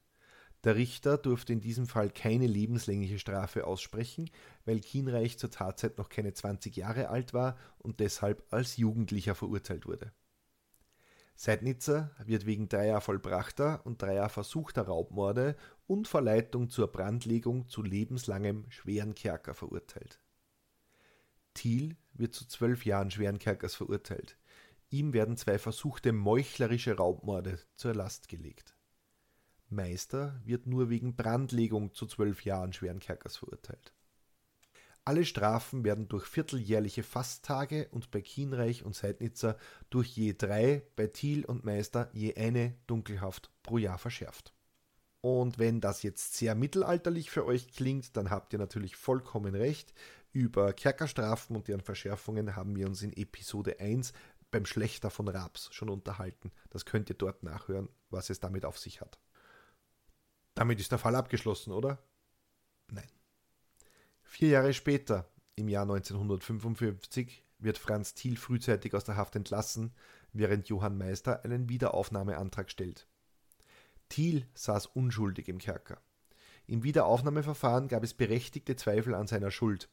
Der 0.63 0.75
Richter 0.75 1.17
durfte 1.17 1.51
in 1.51 1.59
diesem 1.59 1.87
Fall 1.87 2.09
keine 2.09 2.47
lebenslängliche 2.47 3.19
Strafe 3.19 3.67
aussprechen, 3.67 4.29
weil 4.65 4.79
Kienreich 4.79 5.37
zur 5.37 5.51
Tatzeit 5.51 5.97
noch 5.97 6.07
keine 6.07 6.33
20 6.33 6.75
Jahre 6.75 7.09
alt 7.09 7.33
war 7.33 7.57
und 7.79 7.99
deshalb 7.99 8.45
als 8.51 8.77
Jugendlicher 8.77 9.35
verurteilt 9.35 9.85
wurde. 9.85 10.13
Seidnitzer 11.35 12.11
wird 12.23 12.45
wegen 12.45 12.69
dreier 12.69 13.01
vollbrachter 13.01 13.85
und 13.85 14.01
dreier 14.01 14.29
versuchter 14.29 14.83
Raubmorde 14.83 15.57
und 15.87 16.07
Verleitung 16.07 16.69
zur 16.69 16.87
Brandlegung 16.87 17.67
zu 17.67 17.81
lebenslangem 17.81 18.65
schweren 18.69 19.15
Kerker 19.15 19.53
verurteilt. 19.53 20.19
Thiel 21.53 21.97
wird 22.13 22.33
zu 22.35 22.47
zwölf 22.47 22.85
Jahren 22.85 23.11
schweren 23.11 23.39
Kerkers 23.39 23.75
verurteilt. 23.75 24.37
Ihm 24.89 25.11
werden 25.13 25.37
zwei 25.37 25.57
versuchte 25.57 26.13
meuchlerische 26.13 26.95
Raubmorde 26.95 27.59
zur 27.75 27.95
Last 27.95 28.29
gelegt. 28.29 28.72
Meister 29.75 30.39
wird 30.43 30.67
nur 30.67 30.89
wegen 30.89 31.15
Brandlegung 31.15 31.93
zu 31.93 32.05
zwölf 32.05 32.45
Jahren 32.45 32.73
schweren 32.73 32.99
Kerkers 32.99 33.37
verurteilt. 33.37 33.93
Alle 35.05 35.25
Strafen 35.25 35.83
werden 35.83 36.07
durch 36.07 36.25
vierteljährliche 36.25 37.03
Fasttage 37.03 37.89
und 37.91 38.09
bei 38.09 38.21
Kienreich 38.21 38.85
und 38.85 38.95
Seidnitzer 38.95 39.57
durch 39.89 40.15
je 40.15 40.33
drei, 40.33 40.83
bei 40.95 41.07
Thiel 41.07 41.43
und 41.43 41.65
Meister 41.65 42.09
je 42.13 42.35
eine 42.35 42.75
Dunkelhaft 42.87 43.51
pro 43.63 43.77
Jahr 43.77 43.97
verschärft. 43.97 44.53
Und 45.19 45.57
wenn 45.57 45.81
das 45.81 46.03
jetzt 46.03 46.35
sehr 46.35 46.55
mittelalterlich 46.55 47.31
für 47.31 47.45
euch 47.45 47.73
klingt, 47.73 48.15
dann 48.15 48.29
habt 48.29 48.53
ihr 48.53 48.59
natürlich 48.59 48.95
vollkommen 48.95 49.55
recht. 49.55 49.93
Über 50.31 50.73
Kerkerstrafen 50.73 51.55
und 51.55 51.67
deren 51.67 51.81
Verschärfungen 51.81 52.55
haben 52.55 52.75
wir 52.75 52.87
uns 52.87 53.01
in 53.03 53.13
Episode 53.13 53.79
1 53.79 54.13
beim 54.51 54.65
Schlechter 54.65 55.09
von 55.09 55.27
Raps 55.27 55.69
schon 55.73 55.89
unterhalten. 55.89 56.51
Das 56.69 56.85
könnt 56.85 57.09
ihr 57.09 57.15
dort 57.15 57.43
nachhören, 57.43 57.89
was 58.09 58.29
es 58.29 58.39
damit 58.39 58.65
auf 58.65 58.77
sich 58.77 59.01
hat. 59.01 59.19
Damit 60.55 60.79
ist 60.79 60.91
der 60.91 60.99
Fall 60.99 61.15
abgeschlossen, 61.15 61.71
oder? 61.71 62.03
Nein. 62.91 63.09
Vier 64.21 64.49
Jahre 64.49 64.73
später, 64.73 65.29
im 65.55 65.67
Jahr 65.67 65.83
1955, 65.83 67.43
wird 67.59 67.77
Franz 67.77 68.13
Thiel 68.13 68.37
frühzeitig 68.37 68.93
aus 68.93 69.03
der 69.03 69.17
Haft 69.17 69.35
entlassen, 69.35 69.93
während 70.31 70.69
Johann 70.69 70.97
Meister 70.97 71.43
einen 71.43 71.69
Wiederaufnahmeantrag 71.69 72.69
stellt. 72.69 73.07
Thiel 74.09 74.47
saß 74.53 74.87
unschuldig 74.87 75.47
im 75.47 75.57
Kerker. 75.57 76.01
Im 76.65 76.83
Wiederaufnahmeverfahren 76.83 77.87
gab 77.87 78.03
es 78.03 78.13
berechtigte 78.13 78.75
Zweifel 78.75 79.15
an 79.15 79.27
seiner 79.27 79.51
Schuld. 79.51 79.89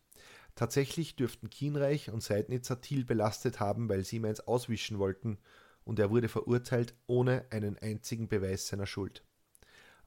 Tatsächlich 0.54 1.16
dürften 1.16 1.48
Kienreich 1.48 2.10
und 2.10 2.22
Seidnitzer 2.22 2.80
Thiel 2.80 3.04
belastet 3.04 3.60
haben, 3.60 3.88
weil 3.88 4.04
sie 4.04 4.16
ihm 4.16 4.24
eins 4.24 4.40
auswischen 4.40 4.98
wollten, 4.98 5.38
und 5.84 5.98
er 5.98 6.10
wurde 6.10 6.28
verurteilt 6.28 6.94
ohne 7.06 7.46
einen 7.50 7.78
einzigen 7.78 8.28
Beweis 8.28 8.68
seiner 8.68 8.86
Schuld. 8.86 9.24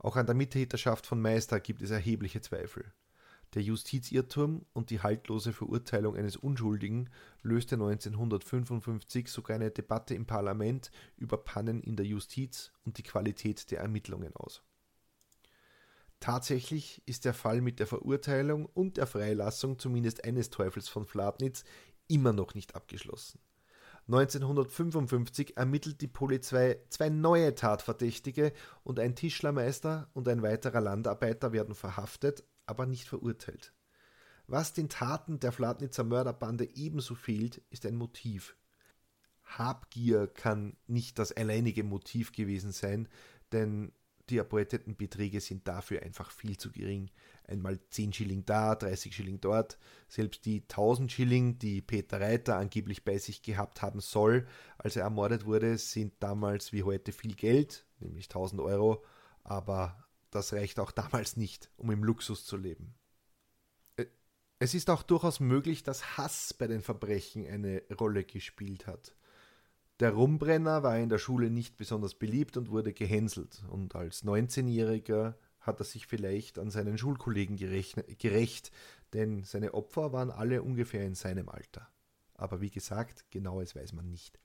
Auch 0.04 0.18
an 0.18 0.26
der 0.26 0.36
Mittäterschaft 0.36 1.08
von 1.08 1.22
Meister 1.22 1.62
gibt 1.62 1.82
es 1.82 1.90
erhebliche 1.90 2.42
Zweifel. 2.42 2.92
Der 3.54 3.62
Justizirrtum 3.62 4.66
und 4.74 4.90
die 4.90 5.00
haltlose 5.00 5.54
Verurteilung 5.54 6.18
eines 6.18 6.36
Unschuldigen 6.36 7.10
löste 7.42 7.76
1955 7.76 9.30
sogar 9.30 9.56
eine 9.56 9.72
Debatte 9.72 10.14
im 10.14 10.26
Parlament 10.26 10.92
über 11.16 11.38
Pannen 11.38 11.82
in 11.82 11.96
der 11.96 12.06
Justiz 12.06 12.74
und 12.84 12.98
die 12.98 13.04
Qualität 13.04 13.72
der 13.72 13.80
Ermittlungen 13.80 14.36
aus. 14.36 14.62
Tatsächlich 16.20 17.02
ist 17.06 17.24
der 17.24 17.34
Fall 17.34 17.62
mit 17.62 17.80
der 17.80 17.88
Verurteilung 17.88 18.66
und 18.66 18.98
der 18.98 19.08
Freilassung 19.08 19.80
zumindest 19.80 20.26
eines 20.26 20.50
Teufels 20.50 20.90
von 20.90 21.06
Fladnitz 21.06 21.64
immer 22.10 22.34
noch 22.34 22.56
nicht 22.56 22.76
abgeschlossen. 22.76 23.40
1955 24.08 25.56
ermittelt 25.56 26.02
die 26.02 26.08
Polizei 26.08 26.80
zwei 26.90 27.10
neue 27.10 27.56
Tatverdächtige 27.56 28.52
und 28.84 29.00
ein 29.00 29.16
Tischlermeister 29.16 30.10
und 30.14 30.28
ein 30.28 30.42
weiterer 30.42 30.82
Landarbeiter 30.82 31.54
werden 31.54 31.74
verhaftet, 31.74 32.44
aber 32.66 32.86
nicht 32.86 33.08
verurteilt. 33.08 33.74
Was 34.48 34.74
den 34.74 34.90
Taten 34.90 35.40
der 35.40 35.54
Fladnitzer 35.54 36.04
Mörderbande 36.04 36.68
ebenso 36.76 37.16
fehlt, 37.16 37.62
ist 37.70 37.86
ein 37.86 37.96
Motiv. 37.96 38.58
Habgier 39.44 40.28
kann 40.28 40.76
nicht 40.88 41.18
das 41.18 41.32
alleinige 41.32 41.84
Motiv 41.84 42.34
gewesen 42.34 42.72
sein, 42.72 43.08
denn 43.54 43.94
die 44.30 44.38
erbeuteten 44.38 44.96
Beträge 44.96 45.42
sind 45.42 45.68
dafür 45.68 46.02
einfach 46.04 46.32
viel 46.32 46.58
zu 46.58 46.72
gering. 46.72 47.12
Einmal 47.46 47.80
10 47.90 48.14
Schilling 48.14 48.46
da, 48.46 48.76
30 48.76 49.14
Schilling 49.14 49.42
dort. 49.42 49.78
Selbst 50.08 50.46
die 50.46 50.62
1000 50.62 51.12
Schilling, 51.12 51.60
die 51.60 51.82
Peter 51.82 52.22
Reiter 52.22 52.58
angeblich 52.58 53.04
bei 53.04 53.18
sich 53.18 53.42
gehabt 53.42 53.82
haben 53.82 54.00
soll, 54.00 54.48
als 54.78 54.96
er 54.96 55.04
ermordet 55.04 55.46
wurde, 55.46 55.78
sind 55.78 56.14
damals 56.20 56.72
wie 56.72 56.84
heute 56.84 57.12
viel 57.12 57.36
Geld, 57.36 57.86
nämlich 58.00 58.26
1000 58.26 58.62
Euro, 58.62 59.04
aber 59.44 60.08
das 60.32 60.54
reicht 60.54 60.80
auch 60.80 60.92
damals 60.92 61.38
nicht, 61.38 61.70
um 61.76 61.92
im 61.92 62.04
Luxus 62.04 62.46
zu 62.46 62.56
leben. 62.56 62.96
Äh, 63.98 64.06
es 64.60 64.74
ist 64.74 64.90
auch 64.90 65.04
durchaus 65.04 65.42
möglich, 65.42 65.84
dass 65.84 66.18
Hass 66.18 66.54
bei 66.54 66.68
den 66.68 66.82
Verbrechen 66.82 67.46
eine 67.46 67.84
Rolle 68.00 68.24
gespielt 68.24 68.88
hat. 68.88 69.16
Der 70.00 70.12
Rumbrenner 70.12 70.84
war 70.84 70.98
in 70.98 71.10
der 71.10 71.20
Schule 71.20 71.50
nicht 71.50 71.78
besonders 71.78 72.16
beliebt 72.16 72.58
und 72.58 72.70
wurde 72.70 72.94
gehänselt, 72.94 73.64
und 73.70 73.96
als 73.96 74.24
19-Jähriger 74.24 75.36
hat 75.60 75.80
er 75.80 75.86
sich 75.86 76.08
vielleicht 76.08 76.60
an 76.60 76.72
seinen 76.72 76.98
Schulkollegen 76.98 77.58
gerecht, 77.58 78.72
denn 79.14 79.44
seine 79.44 79.74
Opfer 79.74 80.12
waren 80.12 80.32
alle 80.32 80.62
ungefähr 80.62 81.06
in 81.06 81.16
seinem 81.16 81.48
Alter. 81.48 81.88
Aber 82.36 82.60
wie 82.60 82.72
gesagt, 82.72 83.30
genaues 83.30 83.76
weiß 83.76 83.94
man 83.94 84.10
nicht. 84.10 84.40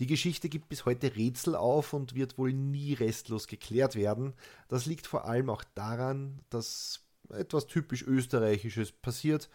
Die 0.00 0.06
Geschichte 0.06 0.48
gibt 0.48 0.68
bis 0.68 0.84
heute 0.86 1.14
Rätsel 1.14 1.54
auf 1.54 1.92
und 1.92 2.14
wird 2.14 2.38
wohl 2.38 2.52
nie 2.52 2.94
restlos 2.94 3.46
geklärt 3.46 3.94
werden. 3.94 4.32
Das 4.68 4.86
liegt 4.86 5.06
vor 5.06 5.26
allem 5.26 5.50
auch 5.50 5.62
daran, 5.74 6.40
dass 6.48 7.04
etwas 7.28 7.66
typisch 7.66 8.02
Österreichisches 8.02 8.90
passiert, 8.92 9.48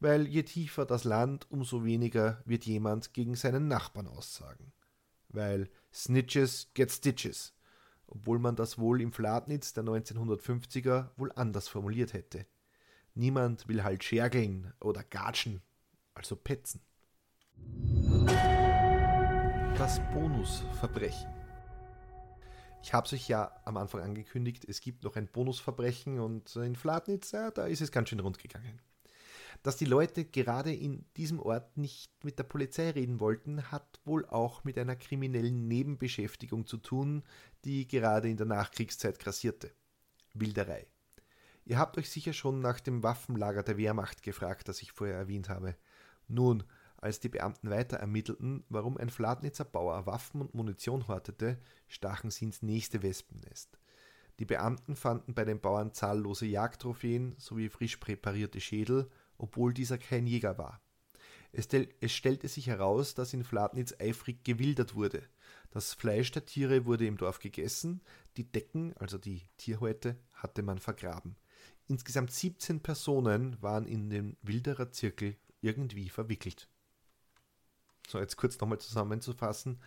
weil 0.00 0.26
je 0.26 0.42
tiefer 0.42 0.86
das 0.86 1.04
Land, 1.04 1.50
umso 1.50 1.84
weniger 1.84 2.42
wird 2.44 2.64
jemand 2.64 3.12
gegen 3.14 3.34
seinen 3.34 3.68
Nachbarn 3.68 4.06
aussagen. 4.06 4.72
Weil 5.28 5.68
Snitches 5.92 6.70
get 6.74 6.90
Stitches, 6.90 7.54
obwohl 8.06 8.38
man 8.38 8.56
das 8.56 8.78
wohl 8.78 9.00
im 9.00 9.12
Flatnitz 9.12 9.72
der 9.72 9.84
1950er 9.84 11.10
wohl 11.16 11.32
anders 11.34 11.68
formuliert 11.68 12.12
hätte. 12.12 12.46
Niemand 13.14 13.66
will 13.68 13.82
halt 13.82 14.04
schergeln 14.04 14.72
oder 14.80 15.02
gatschen, 15.02 15.60
also 16.14 16.36
petzen. 16.36 16.80
Das 19.76 20.00
Bonusverbrechen. 20.12 21.34
Ich 22.82 22.94
habe 22.94 23.06
es 23.06 23.12
euch 23.12 23.28
ja 23.28 23.60
am 23.64 23.76
Anfang 23.76 24.02
angekündigt, 24.02 24.64
es 24.66 24.80
gibt 24.80 25.02
noch 25.02 25.16
ein 25.16 25.26
Bonusverbrechen 25.26 26.20
und 26.20 26.54
in 26.56 26.76
Flatnitz, 26.76 27.32
ja, 27.32 27.50
da 27.50 27.66
ist 27.66 27.80
es 27.80 27.90
ganz 27.90 28.08
schön 28.08 28.20
rund 28.20 28.38
gegangen. 28.38 28.80
Dass 29.62 29.76
die 29.76 29.84
Leute 29.84 30.24
gerade 30.24 30.72
in 30.72 31.04
diesem 31.16 31.40
Ort 31.40 31.76
nicht 31.76 32.12
mit 32.24 32.38
der 32.38 32.44
Polizei 32.44 32.90
reden 32.90 33.20
wollten, 33.20 33.70
hat 33.70 34.00
wohl 34.04 34.24
auch 34.26 34.64
mit 34.64 34.78
einer 34.78 34.96
kriminellen 34.96 35.66
Nebenbeschäftigung 35.66 36.66
zu 36.66 36.76
tun, 36.76 37.24
die 37.64 37.88
gerade 37.88 38.28
in 38.28 38.36
der 38.36 38.46
Nachkriegszeit 38.46 39.18
grassierte. 39.18 39.72
Wilderei. 40.34 40.86
Ihr 41.64 41.78
habt 41.78 41.98
euch 41.98 42.08
sicher 42.08 42.32
schon 42.32 42.60
nach 42.60 42.80
dem 42.80 43.02
Waffenlager 43.02 43.62
der 43.62 43.76
Wehrmacht 43.76 44.22
gefragt, 44.22 44.68
das 44.68 44.80
ich 44.80 44.92
vorher 44.92 45.16
erwähnt 45.16 45.48
habe. 45.48 45.76
Nun, 46.28 46.62
als 46.96 47.20
die 47.20 47.28
Beamten 47.28 47.70
weiter 47.70 47.98
ermittelten, 47.98 48.64
warum 48.68 48.96
ein 48.96 49.10
Fladnitzer 49.10 49.64
Bauer 49.64 50.06
Waffen 50.06 50.40
und 50.40 50.54
Munition 50.54 51.06
hortete, 51.08 51.58
stachen 51.86 52.30
sie 52.30 52.46
ins 52.46 52.62
nächste 52.62 53.02
Wespennest. 53.02 53.78
Die 54.38 54.44
Beamten 54.44 54.96
fanden 54.96 55.34
bei 55.34 55.44
den 55.44 55.60
Bauern 55.60 55.92
zahllose 55.92 56.46
Jagdtrophäen 56.46 57.34
sowie 57.38 57.68
frisch 57.68 57.96
präparierte 57.96 58.60
Schädel 58.60 59.10
obwohl 59.38 59.72
dieser 59.72 59.98
kein 59.98 60.26
Jäger 60.26 60.58
war. 60.58 60.80
Es, 61.52 61.64
stel 61.64 61.88
es 62.00 62.12
stellte 62.12 62.48
sich 62.48 62.66
heraus, 62.66 63.14
dass 63.14 63.32
in 63.32 63.44
Fladnitz 63.44 63.94
eifrig 63.98 64.44
gewildert 64.44 64.94
wurde. 64.94 65.22
Das 65.70 65.94
Fleisch 65.94 66.30
der 66.30 66.44
Tiere 66.44 66.84
wurde 66.84 67.06
im 67.06 67.16
Dorf 67.16 67.38
gegessen, 67.38 68.02
die 68.36 68.44
Decken, 68.44 68.94
also 68.98 69.16
die 69.16 69.42
Tierhäute, 69.56 70.16
hatte 70.34 70.62
man 70.62 70.78
vergraben. 70.78 71.36
Insgesamt 71.88 72.32
17 72.32 72.80
Personen 72.80 73.60
waren 73.62 73.86
in 73.86 74.10
den 74.10 74.36
Wildererzirkel 74.42 75.36
irgendwie 75.62 76.10
verwickelt. 76.10 76.68
So, 78.06 78.18
jetzt 78.18 78.36
kurz 78.36 78.58
nochmal 78.58 78.80
zusammenzufassen. 78.80 79.80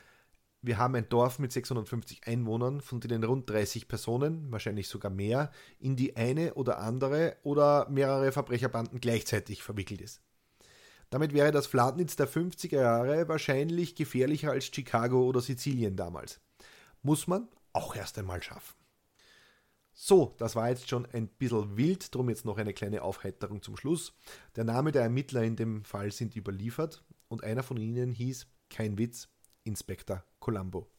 Wir 0.64 0.78
haben 0.78 0.94
ein 0.94 1.10
Dorf 1.10 1.40
mit 1.40 1.52
650 1.52 2.28
Einwohnern, 2.28 2.82
von 2.82 3.00
denen 3.00 3.24
rund 3.24 3.50
30 3.50 3.88
Personen, 3.88 4.52
wahrscheinlich 4.52 4.88
sogar 4.88 5.10
mehr, 5.10 5.52
in 5.80 5.96
die 5.96 6.16
eine 6.16 6.54
oder 6.54 6.78
andere 6.78 7.36
oder 7.42 7.90
mehrere 7.90 8.32
Verbrecherbanden 8.32 9.02
gleichzeitig 9.02 9.64
verwickelt 9.64 10.02
ist. 10.02 10.22
Damit 11.10 11.34
wäre 11.34 11.52
das 11.52 11.66
Flatnitz 11.66 12.16
der 12.16 12.30
50er 12.30 12.80
Jahre 12.80 13.28
wahrscheinlich 13.28 13.96
gefährlicher 13.96 14.52
als 14.52 14.68
Chicago 14.68 15.26
oder 15.26 15.42
Sizilien 15.42 15.96
damals. 15.96 16.40
Muss 17.02 17.26
man 17.26 17.48
auch 17.74 17.96
erst 17.96 18.20
einmal 18.20 18.44
schaffen. 18.44 18.76
So, 19.94 20.36
das 20.38 20.56
war 20.56 20.70
jetzt 20.70 20.90
schon 20.90 21.08
ein 21.08 21.28
bisschen 21.28 21.76
wild, 21.76 22.14
drum 22.14 22.30
jetzt 22.30 22.46
noch 22.46 22.60
eine 22.60 22.74
kleine 22.74 23.02
Aufheiterung 23.02 23.64
zum 23.64 23.78
Schluss. 23.78 24.14
Der 24.56 24.64
Name 24.64 24.92
der 24.92 25.02
Ermittler 25.02 25.42
in 25.42 25.56
dem 25.56 25.84
Fall 25.86 26.12
sind 26.12 26.36
überliefert 26.36 27.04
und 27.30 27.44
einer 27.44 27.64
von 27.64 27.78
ihnen 27.78 28.12
hieß, 28.12 28.46
kein 28.70 29.00
Witz, 29.00 29.28
Inspektor 29.64 30.24
Columbo. 30.42 30.92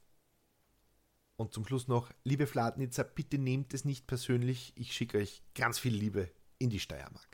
Und 1.37 1.53
zum 1.53 1.67
Schluss 1.67 1.89
noch, 1.89 2.11
liebe 2.25 2.47
Fladnitzer, 2.47 3.05
bitte 3.05 3.37
nehmt 3.37 3.75
es 3.75 3.85
nicht 3.85 4.07
persönlich, 4.07 4.73
ich 4.77 4.95
schicke 4.95 5.19
euch 5.19 5.43
ganz 5.55 5.79
viel 5.79 5.95
Liebe 5.95 6.31
in 6.59 6.71
die 6.71 6.79
Steiermark. 6.79 7.29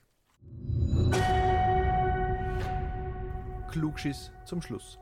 Klugschiss 3.70 4.32
zum 4.46 4.62
Schluss. 4.62 4.98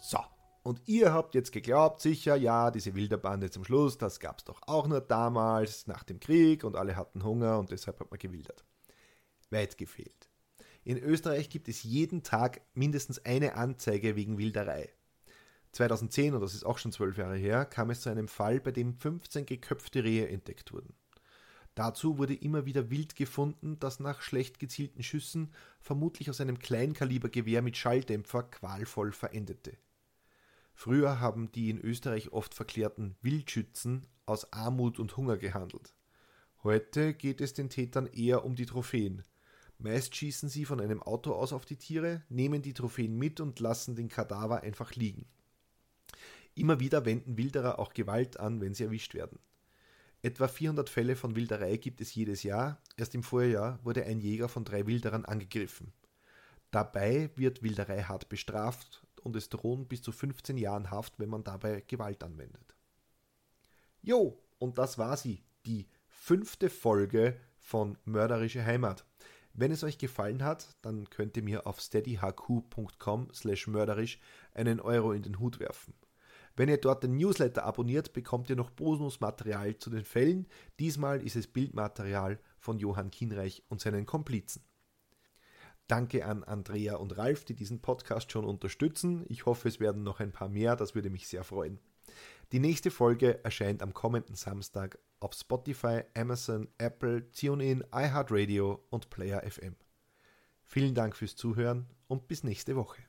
So, 0.00 0.20
Und 0.62 0.80
ihr 0.86 1.12
habt 1.12 1.34
jetzt 1.34 1.50
geglaubt, 1.50 2.00
sicher, 2.00 2.36
ja, 2.36 2.70
diese 2.70 2.94
Wilderbande 2.94 3.50
zum 3.50 3.64
Schluss, 3.64 3.98
das 3.98 4.20
gab 4.20 4.38
es 4.38 4.44
doch 4.44 4.60
auch 4.66 4.86
nur 4.86 5.00
damals, 5.00 5.88
nach 5.88 6.04
dem 6.04 6.20
Krieg 6.20 6.62
und 6.62 6.76
alle 6.76 6.94
hatten 6.94 7.24
Hunger 7.24 7.58
und 7.58 7.72
deshalb 7.72 7.98
hat 7.98 8.10
man 8.10 8.18
gewildert. 8.18 8.64
Weit 9.50 9.76
gefehlt. 9.76 10.30
In 10.84 10.98
Österreich 10.98 11.50
gibt 11.50 11.68
es 11.68 11.82
jeden 11.82 12.22
Tag 12.22 12.60
mindestens 12.74 13.24
eine 13.24 13.56
Anzeige 13.56 14.14
wegen 14.14 14.38
Wilderei. 14.38 14.92
2010, 15.72 16.34
und 16.34 16.40
das 16.40 16.54
ist 16.54 16.64
auch 16.64 16.78
schon 16.78 16.92
zwölf 16.92 17.18
Jahre 17.18 17.36
her, 17.36 17.64
kam 17.64 17.90
es 17.90 18.00
zu 18.00 18.10
einem 18.10 18.28
Fall, 18.28 18.60
bei 18.60 18.72
dem 18.72 18.94
15 18.94 19.46
geköpfte 19.46 20.02
Rehe 20.04 20.28
entdeckt 20.28 20.72
wurden. 20.72 20.94
Dazu 21.74 22.18
wurde 22.18 22.34
immer 22.34 22.66
wieder 22.66 22.90
Wild 22.90 23.14
gefunden, 23.14 23.78
das 23.78 24.00
nach 24.00 24.20
schlecht 24.20 24.58
gezielten 24.58 25.04
Schüssen, 25.04 25.52
vermutlich 25.80 26.28
aus 26.28 26.40
einem 26.40 26.58
Kleinkalibergewehr 26.58 27.62
mit 27.62 27.76
Schalldämpfer, 27.76 28.42
qualvoll 28.42 29.12
verendete. 29.12 29.76
Früher 30.74 31.20
haben 31.20 31.52
die 31.52 31.70
in 31.70 31.80
Österreich 31.80 32.32
oft 32.32 32.54
verklärten 32.54 33.16
Wildschützen 33.22 34.06
aus 34.26 34.52
Armut 34.52 34.98
und 34.98 35.16
Hunger 35.16 35.36
gehandelt. 35.36 35.94
Heute 36.64 37.14
geht 37.14 37.40
es 37.40 37.52
den 37.52 37.70
Tätern 37.70 38.06
eher 38.06 38.44
um 38.44 38.56
die 38.56 38.66
Trophäen. 38.66 39.22
Meist 39.78 40.16
schießen 40.16 40.48
sie 40.48 40.64
von 40.64 40.80
einem 40.80 41.00
Auto 41.00 41.32
aus 41.32 41.52
auf 41.52 41.64
die 41.64 41.76
Tiere, 41.76 42.22
nehmen 42.28 42.62
die 42.62 42.74
Trophäen 42.74 43.16
mit 43.16 43.38
und 43.38 43.60
lassen 43.60 43.94
den 43.94 44.08
Kadaver 44.08 44.62
einfach 44.62 44.96
liegen. 44.96 45.26
Immer 46.58 46.80
wieder 46.80 47.04
wenden 47.04 47.36
Wilderer 47.36 47.78
auch 47.78 47.94
Gewalt 47.94 48.40
an, 48.40 48.60
wenn 48.60 48.74
sie 48.74 48.82
erwischt 48.82 49.14
werden. 49.14 49.38
Etwa 50.22 50.48
400 50.48 50.90
Fälle 50.90 51.14
von 51.14 51.36
Wilderei 51.36 51.76
gibt 51.76 52.00
es 52.00 52.12
jedes 52.12 52.42
Jahr. 52.42 52.82
Erst 52.96 53.14
im 53.14 53.22
Vorjahr 53.22 53.78
wurde 53.84 54.04
ein 54.04 54.18
Jäger 54.18 54.48
von 54.48 54.64
drei 54.64 54.84
Wilderern 54.88 55.24
angegriffen. 55.24 55.92
Dabei 56.72 57.30
wird 57.36 57.62
Wilderei 57.62 58.02
hart 58.02 58.28
bestraft 58.28 59.06
und 59.22 59.36
es 59.36 59.48
drohen 59.48 59.86
bis 59.86 60.02
zu 60.02 60.10
15 60.10 60.58
Jahren 60.58 60.90
Haft, 60.90 61.20
wenn 61.20 61.28
man 61.28 61.44
dabei 61.44 61.84
Gewalt 61.86 62.24
anwendet. 62.24 62.74
Jo, 64.02 64.42
und 64.58 64.78
das 64.78 64.98
war 64.98 65.16
sie, 65.16 65.44
die 65.64 65.86
fünfte 66.08 66.70
Folge 66.70 67.38
von 67.60 67.96
Mörderische 68.04 68.66
Heimat. 68.66 69.04
Wenn 69.52 69.70
es 69.70 69.84
euch 69.84 69.98
gefallen 69.98 70.42
hat, 70.42 70.76
dann 70.82 71.08
könnt 71.08 71.36
ihr 71.36 71.44
mir 71.44 71.68
auf 71.68 71.80
steadyhq.com 71.80 73.28
slash 73.32 73.68
mörderisch 73.68 74.18
einen 74.54 74.80
Euro 74.80 75.12
in 75.12 75.22
den 75.22 75.38
Hut 75.38 75.60
werfen. 75.60 75.94
Wenn 76.58 76.68
ihr 76.68 76.78
dort 76.78 77.04
den 77.04 77.16
Newsletter 77.16 77.64
abonniert, 77.64 78.12
bekommt 78.12 78.50
ihr 78.50 78.56
noch 78.56 78.70
Bonusmaterial 78.70 79.78
zu 79.78 79.90
den 79.90 80.04
Fällen. 80.04 80.48
Diesmal 80.80 81.22
ist 81.22 81.36
es 81.36 81.46
Bildmaterial 81.46 82.40
von 82.58 82.80
Johann 82.80 83.12
Kienreich 83.12 83.62
und 83.68 83.80
seinen 83.80 84.06
Komplizen. 84.06 84.64
Danke 85.86 86.26
an 86.26 86.42
Andrea 86.42 86.96
und 86.96 87.16
Ralf, 87.16 87.44
die 87.44 87.54
diesen 87.54 87.80
Podcast 87.80 88.32
schon 88.32 88.44
unterstützen. 88.44 89.24
Ich 89.28 89.46
hoffe, 89.46 89.68
es 89.68 89.78
werden 89.78 90.02
noch 90.02 90.18
ein 90.18 90.32
paar 90.32 90.48
mehr, 90.48 90.74
das 90.74 90.96
würde 90.96 91.10
mich 91.10 91.28
sehr 91.28 91.44
freuen. 91.44 91.78
Die 92.50 92.58
nächste 92.58 92.90
Folge 92.90 93.44
erscheint 93.44 93.80
am 93.80 93.94
kommenden 93.94 94.34
Samstag 94.34 94.98
auf 95.20 95.34
Spotify, 95.34 96.00
Amazon, 96.14 96.66
Apple, 96.78 97.30
TuneIn, 97.30 97.84
iHeartRadio 97.92 98.84
und 98.90 99.10
Player 99.10 99.48
FM. 99.48 99.76
Vielen 100.66 100.96
Dank 100.96 101.14
fürs 101.14 101.36
Zuhören 101.36 101.86
und 102.08 102.26
bis 102.26 102.42
nächste 102.42 102.74
Woche. 102.74 103.07